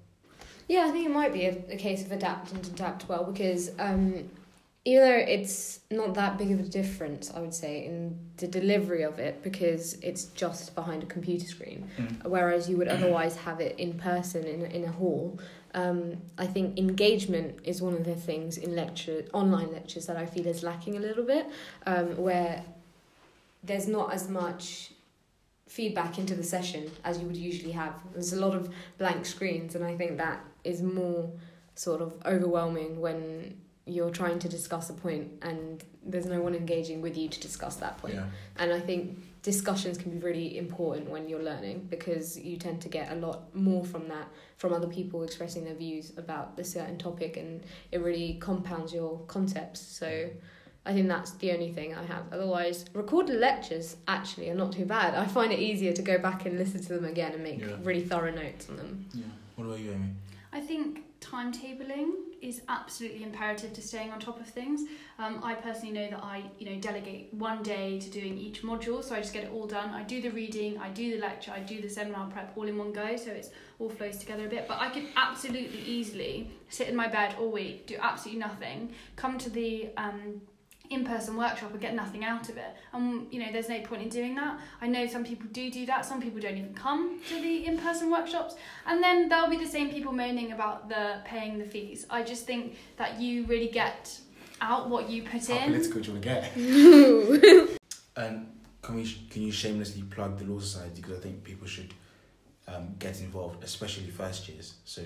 Yeah, 0.67 0.87
I 0.87 0.91
think 0.93 1.05
it 1.05 1.13
might 1.13 1.35
be 1.35 1.45
a, 1.45 1.63
a 1.69 1.77
case 1.77 2.03
of 2.07 2.11
adapt 2.11 2.53
and 2.53 2.67
adapt 2.67 3.07
well 3.07 3.25
because 3.25 3.71
um, 3.79 4.31
even 4.85 5.03
though 5.07 5.15
it's 5.17 5.81
not 5.91 6.15
that 6.15 6.37
big 6.39 6.51
of 6.51 6.59
a 6.61 6.65
difference, 6.65 7.31
I 7.33 7.41
would 7.41 7.55
say, 7.55 7.85
in 7.87 8.19
the 8.39 8.49
delivery 8.49 9.03
of 9.03 9.19
it 9.21 9.43
because 9.43 9.95
it's 10.03 10.25
just 10.27 10.75
behind 10.75 11.03
a 11.05 11.07
computer 11.07 11.47
screen, 11.47 11.89
Mm. 11.99 12.25
whereas 12.27 12.69
you 12.69 12.77
would 12.79 12.89
otherwise 12.89 13.37
have 13.37 13.61
it 13.61 13.79
in 13.79 13.95
person 13.95 14.45
in, 14.45 14.63
in 14.67 14.85
a 14.85 14.91
hall. 14.91 15.39
Um, 15.75 16.17
I 16.37 16.47
think 16.47 16.79
engagement 16.79 17.61
is 17.65 17.81
one 17.81 17.95
of 17.95 18.05
the 18.05 18.17
things 18.17 18.59
in 18.59 18.75
lecture 18.75 19.25
online 19.33 19.71
lectures 19.73 20.07
that 20.07 20.17
I 20.17 20.27
feel 20.27 20.47
is 20.49 20.63
lacking 20.65 20.97
a 20.97 21.01
little 21.01 21.25
bit, 21.25 21.47
um, 21.87 22.17
where 22.17 22.65
there's 23.63 23.87
not 23.87 24.13
as 24.13 24.29
much 24.29 24.91
feedback 25.69 26.19
into 26.19 26.35
the 26.35 26.43
session 26.43 26.91
as 27.05 27.19
you 27.21 27.27
would 27.27 27.37
usually 27.37 27.73
have. 27.73 27.95
There's 28.13 28.33
a 28.33 28.41
lot 28.45 28.55
of 28.57 28.69
blank 28.99 29.25
screens, 29.25 29.75
and 29.77 29.85
I 29.85 29.97
think 29.97 30.19
that 30.19 30.41
is 30.65 30.83
more 30.83 31.31
sort 31.77 32.03
of 32.03 32.13
overwhelming 32.27 33.01
when 33.01 33.57
you're 33.87 34.11
trying 34.11 34.39
to 34.39 34.49
discuss 34.49 34.91
a 34.91 34.93
point 34.93 35.29
and 35.43 35.83
there's 36.05 36.27
no 36.27 36.41
one 36.41 36.55
engaging 36.55 37.01
with 37.03 37.17
you 37.17 37.29
to 37.29 37.41
discuss 37.41 37.77
that 37.77 37.99
point. 37.99 38.15
Yeah. 38.15 38.27
And 38.57 38.73
I 38.73 38.79
think 38.81 39.19
discussions 39.43 39.99
can 39.99 40.13
be 40.13 40.19
really 40.19 40.57
important 40.57 41.11
when 41.11 41.29
you're 41.29 41.43
learning 41.43 41.89
because 41.91 42.39
you 42.39 42.57
tend 42.57 42.81
to 42.83 42.89
get 42.89 43.11
a 43.11 43.17
lot 43.17 43.55
more 43.55 43.85
from 43.85 44.07
that 44.09 44.29
from 44.57 44.73
other 44.73 44.87
people 44.87 45.25
expressing 45.25 45.65
their 45.65 45.75
views 45.75 46.13
about 46.17 46.57
the 46.57 46.63
certain 46.63 46.97
topic 46.97 47.37
and 47.37 47.63
it 47.91 48.01
really 48.01 48.35
compounds 48.35 48.93
your 48.93 49.19
concepts. 49.27 49.81
So 49.81 50.29
I 50.87 50.93
think 50.93 51.09
that's 51.09 51.33
the 51.33 51.51
only 51.53 51.73
thing 51.73 51.93
I 51.95 52.05
have. 52.05 52.25
Otherwise, 52.33 52.85
recorded 52.93 53.41
lectures 53.41 53.97
actually 54.07 54.49
are 54.51 54.55
not 54.55 54.73
too 54.73 54.85
bad. 54.85 55.15
I 55.15 55.27
find 55.27 55.53
it 55.53 55.59
easier 55.59 55.93
to 55.93 56.03
go 56.03 56.19
back 56.19 56.47
and 56.47 56.57
listen 56.57 56.81
to 56.83 56.93
them 56.95 57.05
again 57.05 57.33
and 57.33 57.43
make 57.43 57.61
Yeah. 57.61 57.77
really 57.83 58.05
thorough 58.05 58.33
notes 58.33 58.69
on 58.69 58.77
them. 58.77 59.07
Yeah. 59.13 59.25
What 59.57 59.67
about 59.67 59.81
you, 59.81 59.91
Amy? 59.93 60.11
I 60.53 60.61
think 60.61 61.05
timetabling 61.33 62.11
is 62.41 62.63
absolutely 62.69 63.23
imperative 63.23 63.73
to 63.73 63.81
staying 63.81 64.11
on 64.11 64.21
top 64.21 64.39
of 64.41 64.47
things. 64.47 64.83
Um, 65.19 65.41
I 65.43 65.55
personally 65.55 65.93
know 65.93 66.11
that 66.11 66.23
I, 66.23 66.43
you 66.59 66.69
know, 66.69 66.81
delegate 66.81 67.33
one 67.33 67.63
day 67.63 67.99
to 68.01 68.11
doing 68.11 68.37
each 68.37 68.63
module, 68.63 69.03
so 69.03 69.15
I 69.15 69.21
just 69.21 69.33
get 69.33 69.45
it 69.45 69.51
all 69.53 69.67
done. 69.67 69.91
I 69.91 70.03
do 70.03 70.21
the 70.21 70.31
reading, 70.31 70.79
I 70.79 70.91
do 70.91 71.13
the 71.13 71.19
lecture, 71.19 71.53
I 71.53 71.61
do 71.61 71.81
the 71.81 71.89
seminar 71.89 72.29
prep 72.31 72.53
all 72.57 72.69
in 72.69 72.77
one 72.77 72.93
go, 72.93 73.17
so 73.17 73.31
it's 73.31 73.51
all 73.79 73.89
flows 73.89 74.19
together 74.19 74.47
a 74.47 74.49
bit. 74.49 74.69
But 74.69 74.81
I 74.81 74.91
could 74.91 75.07
absolutely 75.17 75.81
easily 75.87 76.51
sit 76.69 76.89
in 76.89 76.97
my 76.97 77.09
bed 77.09 77.37
all 77.39 77.51
week, 77.51 77.87
do 77.87 77.97
absolutely 78.01 78.41
nothing, 78.41 78.93
come 79.17 79.39
to 79.39 79.49
the 79.49 79.91
um, 79.97 80.43
in-person 80.93 81.37
workshop 81.37 81.73
and 81.73 81.81
get 81.81 81.95
nothing 81.95 82.25
out 82.25 82.49
of 82.49 82.57
it. 82.57 82.75
And 82.93 83.27
you 83.31 83.41
know 83.41 83.53
there's 83.53 83.69
no 83.69 83.81
point 83.81 84.03
in 84.03 84.09
doing 84.09 84.35
that. 84.37 84.59
I 84.81 84.87
know 84.87 85.07
some 85.07 85.25
people 85.25 85.47
do 85.53 85.71
do 85.71 85.87
that. 85.87 86.05
Some 86.05 86.21
people 86.21 86.41
don't 86.41 86.57
even 86.57 86.75
come 86.75 87.21
to 87.29 87.41
the 87.41 87.67
in-person 87.67 88.11
workshops. 88.11 88.55
And 88.87 89.03
then 89.03 89.29
there'll 89.29 89.51
be 89.51 89.57
the 89.57 89.67
same 89.67 89.91
people 89.91 90.13
moaning 90.13 90.53
about 90.53 90.89
the 90.89 91.21
paying 91.25 91.59
the 91.59 91.65
fees. 91.65 92.07
I 92.11 92.23
just 92.23 92.47
think 92.47 92.77
that 92.97 93.21
you 93.21 93.45
really 93.47 93.69
get 93.69 94.19
out 94.61 94.89
what 94.89 95.09
you 95.11 95.23
put 95.23 95.47
How 95.49 95.57
in. 95.57 95.73
political 95.73 96.01
do 96.01 96.13
you 96.13 96.13
want 96.15 96.25
to 96.25 97.61
get? 97.63 97.79
And 98.15 98.61
can 98.83 98.97
we 98.97 99.05
can 99.31 99.41
you 99.41 99.51
shamelessly 99.51 100.03
plug 100.03 100.39
the 100.39 100.45
Law 100.45 100.61
Society 100.61 101.01
because 101.01 101.19
I 101.19 101.21
think 101.23 101.45
people 101.45 101.67
should 101.67 101.95
um, 102.69 102.95
get 102.99 103.21
involved, 103.21 103.63
especially 103.65 104.07
first 104.09 104.49
years. 104.49 104.75
So, 104.85 105.03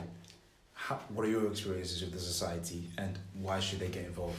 how, 0.73 0.97
what 1.09 1.27
are 1.27 1.31
your 1.31 1.47
experiences 1.47 2.03
with 2.03 2.13
the 2.13 2.19
society, 2.19 2.91
and 2.99 3.19
why 3.35 3.61
should 3.61 3.81
they 3.81 3.89
get 3.89 4.05
involved? 4.05 4.37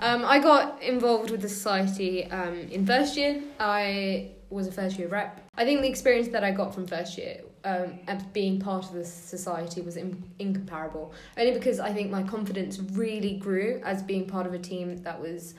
Um, 0.00 0.24
I 0.24 0.38
got 0.38 0.82
involved 0.82 1.30
with 1.30 1.42
the 1.42 1.48
society 1.48 2.24
um, 2.30 2.54
in 2.70 2.86
first 2.86 3.16
year. 3.16 3.42
I 3.58 4.30
was 4.48 4.66
a 4.66 4.72
first 4.72 4.98
year 4.98 5.08
rep. 5.08 5.46
I 5.54 5.64
think 5.64 5.82
the 5.82 5.88
experience 5.88 6.28
that 6.28 6.42
I 6.42 6.50
got 6.50 6.74
from 6.74 6.86
first 6.86 7.18
year 7.18 7.42
um, 7.64 7.98
and 8.06 8.32
being 8.32 8.58
part 8.58 8.84
of 8.86 8.92
the 8.94 9.04
society 9.04 9.82
was 9.82 9.96
in- 9.96 10.24
incomparable. 10.38 11.12
Only 11.36 11.52
because 11.52 11.80
I 11.80 11.92
think 11.92 12.10
my 12.10 12.22
confidence 12.22 12.78
really 12.78 13.36
grew 13.36 13.80
as 13.84 14.02
being 14.02 14.26
part 14.26 14.46
of 14.46 14.54
a 14.54 14.58
team 14.58 14.96
that 15.02 15.20
was 15.20 15.54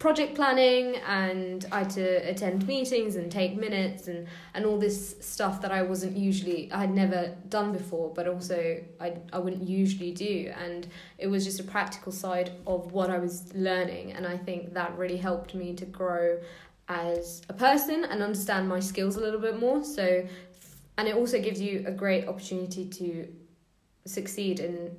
project 0.00 0.34
planning 0.34 0.96
and 1.06 1.66
I 1.70 1.80
had 1.80 1.90
to 1.90 2.30
attend 2.30 2.66
meetings 2.66 3.16
and 3.16 3.30
take 3.30 3.54
minutes 3.54 4.08
and, 4.08 4.26
and 4.54 4.64
all 4.64 4.78
this 4.78 5.14
stuff 5.20 5.60
that 5.60 5.70
I 5.70 5.82
wasn't 5.82 6.16
usually, 6.16 6.72
I 6.72 6.80
had 6.80 6.94
never 6.94 7.36
done 7.50 7.72
before, 7.72 8.10
but 8.14 8.26
also 8.26 8.82
I, 8.98 9.18
I 9.30 9.38
wouldn't 9.38 9.68
usually 9.68 10.10
do. 10.10 10.52
And 10.58 10.88
it 11.18 11.26
was 11.26 11.44
just 11.44 11.60
a 11.60 11.64
practical 11.64 12.12
side 12.12 12.50
of 12.66 12.92
what 12.92 13.10
I 13.10 13.18
was 13.18 13.54
learning. 13.54 14.12
And 14.12 14.26
I 14.26 14.38
think 14.38 14.72
that 14.72 14.96
really 14.96 15.18
helped 15.18 15.54
me 15.54 15.74
to 15.74 15.84
grow 15.84 16.40
as 16.88 17.42
a 17.50 17.52
person 17.52 18.04
and 18.04 18.22
understand 18.22 18.70
my 18.70 18.80
skills 18.80 19.16
a 19.16 19.20
little 19.20 19.38
bit 19.38 19.60
more. 19.60 19.84
So, 19.84 20.26
and 20.96 21.08
it 21.08 21.14
also 21.14 21.42
gives 21.42 21.60
you 21.60 21.84
a 21.86 21.92
great 21.92 22.26
opportunity 22.26 22.86
to 22.86 23.28
succeed 24.06 24.60
in 24.60 24.96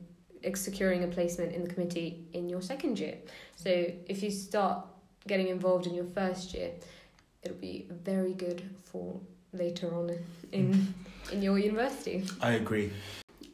securing 0.56 1.04
a 1.04 1.08
placement 1.08 1.54
in 1.54 1.64
the 1.64 1.70
committee 1.74 2.26
in 2.34 2.50
your 2.50 2.62
second 2.62 3.00
year. 3.00 3.18
So 3.56 3.70
if 4.08 4.24
you 4.24 4.32
start 4.32 4.86
getting 5.28 5.48
involved 5.48 5.88
in 5.88 5.94
your 5.94 6.06
first 6.06 6.54
year, 6.54 6.72
it'll 7.44 7.58
be 7.58 7.88
very 7.90 8.34
good 8.34 8.64
for 8.84 9.20
later 9.54 9.94
on 9.94 10.12
in 10.52 10.94
in 11.32 11.42
your 11.42 11.60
university. 11.60 12.24
I 12.42 12.54
agree. 12.54 12.92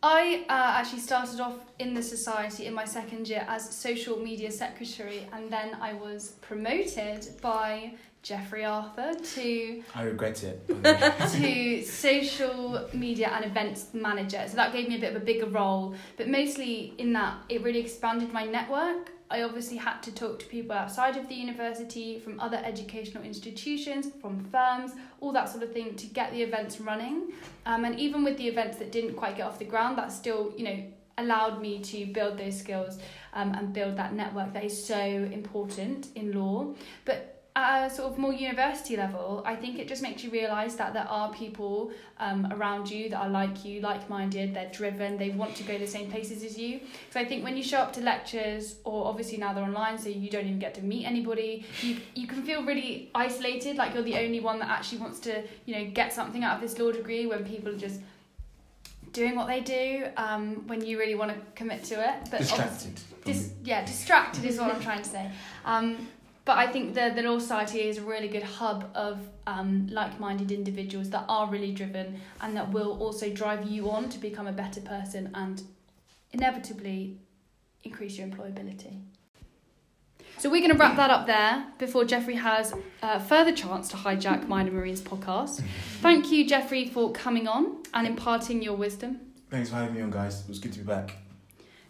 I 0.03 0.45
uh, 0.47 0.79
actually 0.79 0.99
started 0.99 1.39
off 1.39 1.55
in 1.79 1.93
the 1.93 2.03
society 2.03 2.67
in 2.67 2.73
my 2.73 2.85
second 2.85 3.27
year 3.27 3.45
as 3.47 3.67
social 3.75 4.17
media 4.17 4.51
secretary, 4.51 5.27
and 5.33 5.51
then 5.51 5.75
I 5.81 5.93
was 5.93 6.35
promoted 6.41 7.29
by 7.41 7.93
Jeffrey 8.27 8.65
Arthur 8.65 9.13
to 9.13 9.83
I 9.95 10.03
regret 10.03 10.43
it. 10.43 10.67
to 11.37 11.81
social 11.85 12.85
media 12.91 13.29
and 13.29 13.45
events 13.45 13.93
manager. 13.93 14.43
So 14.49 14.57
that 14.57 14.73
gave 14.73 14.89
me 14.89 14.97
a 14.97 14.99
bit 14.99 15.15
of 15.15 15.21
a 15.21 15.23
bigger 15.23 15.45
role, 15.45 15.95
but 16.17 16.27
mostly 16.27 16.93
in 16.97 17.13
that 17.13 17.37
it 17.47 17.63
really 17.63 17.79
expanded 17.79 18.33
my 18.33 18.43
network. 18.43 19.13
I 19.31 19.43
obviously 19.43 19.77
had 19.77 20.01
to 20.03 20.11
talk 20.11 20.39
to 20.39 20.45
people 20.45 20.75
outside 20.75 21.15
of 21.15 21.29
the 21.29 21.35
university, 21.35 22.19
from 22.19 22.37
other 22.41 22.57
educational 22.65 23.23
institutions, 23.23 24.07
from 24.21 24.43
firms, 24.45 24.91
all 25.21 25.31
that 25.31 25.47
sort 25.47 25.63
of 25.63 25.71
thing 25.71 25.95
to 25.95 26.07
get 26.07 26.33
the 26.33 26.41
events 26.41 26.81
running. 26.81 27.31
Um, 27.65 27.85
and 27.85 27.97
even 27.97 28.25
with 28.25 28.37
the 28.37 28.47
events 28.47 28.77
that 28.79 28.91
didn't 28.91 29.15
quite 29.15 29.37
get 29.37 29.47
off 29.47 29.57
the 29.57 29.65
ground, 29.65 29.97
that 29.99 30.11
still, 30.11 30.53
you 30.57 30.65
know, 30.65 30.83
allowed 31.17 31.61
me 31.61 31.79
to 31.79 32.05
build 32.07 32.37
those 32.37 32.59
skills 32.59 32.99
um, 33.33 33.53
and 33.53 33.73
build 33.73 33.95
that 33.97 34.13
network 34.13 34.53
that 34.53 34.65
is 34.65 34.85
so 34.85 34.99
important 34.99 36.09
in 36.15 36.33
law. 36.33 36.73
But 37.05 37.36
at 37.57 37.87
a 37.87 37.89
sort 37.89 38.11
of 38.11 38.19
more 38.19 38.31
university 38.31 38.95
level, 38.95 39.41
I 39.43 39.55
think 39.55 39.79
it 39.79 39.87
just 39.87 40.03
makes 40.03 40.23
you 40.23 40.29
realise 40.29 40.75
that 40.75 40.93
there 40.93 41.07
are 41.09 41.33
people 41.33 41.91
um, 42.19 42.53
around 42.53 42.89
you 42.89 43.09
that 43.09 43.17
are 43.17 43.29
like 43.29 43.65
you, 43.65 43.81
like 43.81 44.07
minded, 44.07 44.53
they're 44.53 44.69
driven, 44.71 45.17
they 45.17 45.31
want 45.31 45.55
to 45.55 45.63
go 45.63 45.73
to 45.73 45.79
the 45.79 45.87
same 45.87 46.11
places 46.11 46.43
as 46.43 46.55
you. 46.55 46.81
So 47.09 47.19
I 47.19 47.25
think 47.25 47.43
when 47.43 47.57
you 47.57 47.63
show 47.63 47.79
up 47.79 47.93
to 47.93 48.01
lectures, 48.01 48.75
or 48.83 49.07
obviously 49.07 49.39
now 49.39 49.53
they're 49.53 49.63
online, 49.63 49.97
so 49.97 50.07
you 50.07 50.29
don't 50.29 50.45
even 50.45 50.59
get 50.59 50.75
to 50.75 50.83
meet 50.83 51.05
anybody, 51.05 51.65
you, 51.81 51.97
you 52.13 52.27
can 52.27 52.43
feel 52.43 52.63
really 52.63 53.09
isolated, 53.15 53.75
like 53.75 53.95
you're 53.95 54.03
the 54.03 54.19
only 54.19 54.39
one 54.39 54.59
that 54.59 54.69
actually 54.69 54.99
wants 54.99 55.19
to, 55.21 55.43
you 55.65 55.75
know, 55.75 55.89
get 55.91 56.13
something 56.13 56.43
out 56.43 56.55
of 56.57 56.61
this 56.61 56.77
law 56.77 56.91
degree 56.91 57.25
when 57.25 57.43
people 57.43 57.73
are 57.73 57.77
just 57.77 58.01
doing 59.13 59.35
what 59.35 59.47
they 59.47 59.61
do 59.61 60.05
um, 60.17 60.67
when 60.67 60.85
you 60.85 60.99
really 60.99 61.15
want 61.15 61.31
to 61.31 61.37
commit 61.55 61.83
to 61.85 61.95
it. 61.95 62.29
But 62.29 62.41
Distracted. 62.41 62.99
Dis- 63.25 63.53
yeah, 63.63 63.83
distracted 63.83 64.45
is 64.45 64.59
what 64.59 64.73
I'm 64.73 64.81
trying 64.81 65.01
to 65.01 65.09
say. 65.09 65.31
Um, 65.65 66.07
but 66.47 66.57
I 66.57 66.65
think 66.65 66.93
the, 66.93 67.11
the 67.13 67.21
Law 67.21 67.39
Society 67.39 67.81
is 67.81 67.97
a 67.97 68.01
really 68.01 68.29
good 68.29 68.41
hub 68.41 68.89
of 68.95 69.19
um, 69.45 69.87
like 69.91 70.17
minded 70.17 70.49
individuals 70.49 71.09
that 71.09 71.25
are 71.27 71.47
really 71.49 71.73
driven 71.73 72.21
and 72.39 72.55
that 72.55 72.71
will 72.71 72.97
also 72.99 73.29
drive 73.29 73.67
you 73.67 73.91
on 73.91 74.07
to 74.07 74.17
become 74.17 74.47
a 74.47 74.53
better 74.53 74.79
person 74.79 75.29
and 75.35 75.61
inevitably 76.31 77.17
increase 77.83 78.17
your 78.17 78.27
employability. 78.29 79.01
So 80.37 80.49
we're 80.49 80.61
going 80.61 80.71
to 80.71 80.77
wrap 80.77 80.95
that 80.95 81.09
up 81.09 81.27
there 81.27 81.65
before 81.79 82.05
Jeffrey 82.05 82.35
has 82.35 82.73
a 83.01 83.19
further 83.19 83.51
chance 83.51 83.89
to 83.89 83.97
hijack 83.97 84.47
Mine 84.47 84.67
and 84.67 84.75
Marine's 84.75 85.01
podcast. 85.01 85.61
Thank 86.01 86.31
you, 86.31 86.47
Jeffrey, 86.47 86.87
for 86.87 87.11
coming 87.11 87.49
on 87.49 87.83
and 87.93 88.07
imparting 88.07 88.61
your 88.61 88.75
wisdom. 88.75 89.19
Thanks 89.49 89.69
for 89.69 89.75
having 89.75 89.95
me 89.95 90.01
on, 90.01 90.11
guys. 90.11 90.41
It 90.41 90.47
was 90.47 90.59
good 90.59 90.71
to 90.73 90.79
be 90.79 90.85
back. 90.85 91.17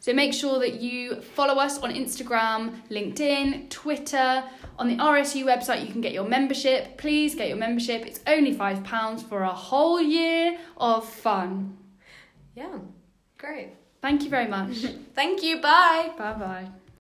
So 0.08 0.14
make 0.14 0.34
sure 0.34 0.58
that 0.60 0.76
you 0.76 1.20
follow 1.22 1.56
us 1.56 1.80
on 1.80 1.94
Instagram, 1.94 2.80
LinkedIn, 2.90 3.70
Twitter. 3.70 4.42
On 4.80 4.88
the 4.88 4.96
RSU 4.96 5.44
website, 5.44 5.86
you 5.86 5.92
can 5.92 6.00
get 6.00 6.14
your 6.14 6.24
membership. 6.24 6.98
Please 6.98 7.36
get 7.36 7.50
your 7.50 7.58
membership. 7.58 8.06
It's 8.06 8.22
only 8.26 8.56
£5 8.56 9.28
for 9.28 9.44
a 9.44 9.52
whole 9.52 10.00
year 10.00 10.60
of 10.78 11.06
fun. 11.06 11.78
Yeah, 12.56 12.78
great. 13.38 13.72
Thank 14.02 14.24
you 14.24 14.30
very 14.30 14.48
much. 14.48 14.78
Thank 15.14 15.44
you. 15.44 15.60
Bye. 15.60 16.14
bye 16.18 16.36
bye. 16.36 16.70